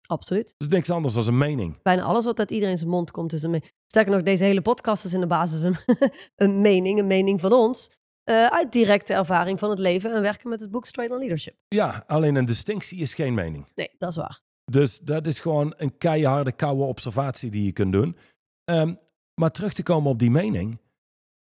[0.09, 0.55] Absoluut.
[0.57, 1.83] Dat is niks anders dan een mening.
[1.83, 3.71] Bijna alles wat uit iedereen zijn mond komt is een mening.
[3.87, 5.77] Sterker nog, deze hele podcast is in de basis een,
[6.47, 7.91] een mening, een mening van ons.
[8.25, 11.55] eh, uit directe ervaring van het leven en werken met het boek Straight on Leadership.
[11.69, 13.67] Ja, alleen een distinctie is geen mening.
[13.75, 14.41] Nee, dat is waar.
[14.71, 18.17] Dus dat is gewoon een keiharde, koude observatie die je kunt doen.
[18.65, 18.95] Ehm,
[19.41, 20.81] maar terug te komen op die mening.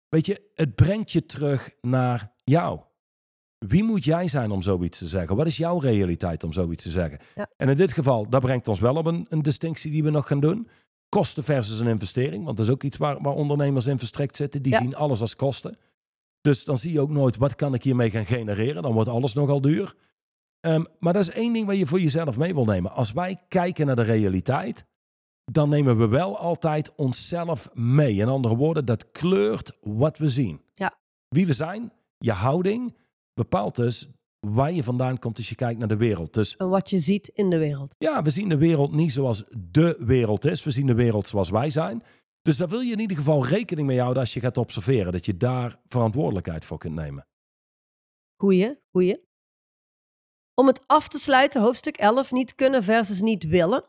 [0.09, 2.81] Weet je, het brengt je terug naar jou.
[3.59, 5.37] Wie moet jij zijn om zoiets te zeggen?
[5.37, 7.19] Wat is jouw realiteit om zoiets te zeggen?
[7.35, 7.49] Ja.
[7.57, 10.27] En in dit geval, dat brengt ons wel op een, een distinctie die we nog
[10.27, 10.69] gaan doen.
[11.09, 12.45] Kosten versus een investering.
[12.45, 14.63] Want dat is ook iets waar, waar ondernemers in verstrikt zitten.
[14.63, 14.79] Die Ja.
[14.79, 15.79] zien alles als kosten.
[16.41, 18.83] Dus dan zie je ook nooit, wat kan ik hiermee gaan genereren?
[18.83, 19.95] Dan wordt alles nogal duur.
[20.61, 22.93] Ehm, maar dat is één ding waar je voor jezelf mee wil nemen.
[22.93, 24.85] Als wij kijken naar de realiteit,
[25.53, 28.15] dan nemen we wel altijd onszelf mee.
[28.15, 30.61] In andere woorden, dat kleurt wat we zien.
[30.75, 30.99] Ja.
[31.29, 32.97] Wie we zijn, je houding,
[33.35, 34.09] bepaalt dus
[34.41, 36.35] waar je vandaan komt als je kijkt naar de wereld.
[36.35, 37.95] Dus En wat je ziet in de wereld.
[37.99, 40.65] ja, we zien de wereld niet zoals de wereld is.
[40.65, 42.03] We zien de wereld zoals wij zijn.
[42.43, 45.13] Dus daar wil je in ieder geval rekening mee houden als je gaat observeren.
[45.13, 47.27] Dat je daar verantwoordelijkheid voor kunt nemen.
[48.37, 49.25] Goeie, goeie.
[50.55, 53.85] Om het af te sluiten, hoofdstuk 11, niet kunnen versus niet willen.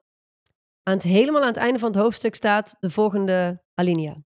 [0.88, 4.24] Aan het, helemaal aan het einde van het hoofdstuk staat de volgende alinea.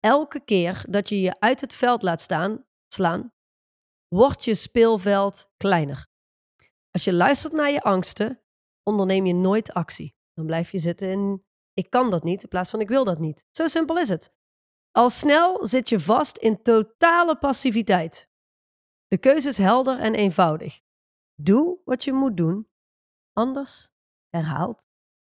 [0.00, 3.32] Elke keer dat je je uit het veld laat staan, slaan,
[4.08, 6.08] wordt je speelveld kleiner.
[6.90, 8.42] Als je luistert naar je angsten,
[8.82, 10.16] onderneem je nooit actie.
[10.34, 13.18] Dan blijf je zitten in ik kan dat niet in plaats van ik wil dat
[13.18, 13.46] niet.
[13.50, 14.34] Zo simpel is het.
[14.90, 18.28] Al snel zit je vast in totale passiviteit.
[19.06, 20.80] De keuze is helder en eenvoudig.
[21.34, 22.68] Doe wat je moet doen,
[23.32, 23.90] anders
[24.28, 24.86] herhaalt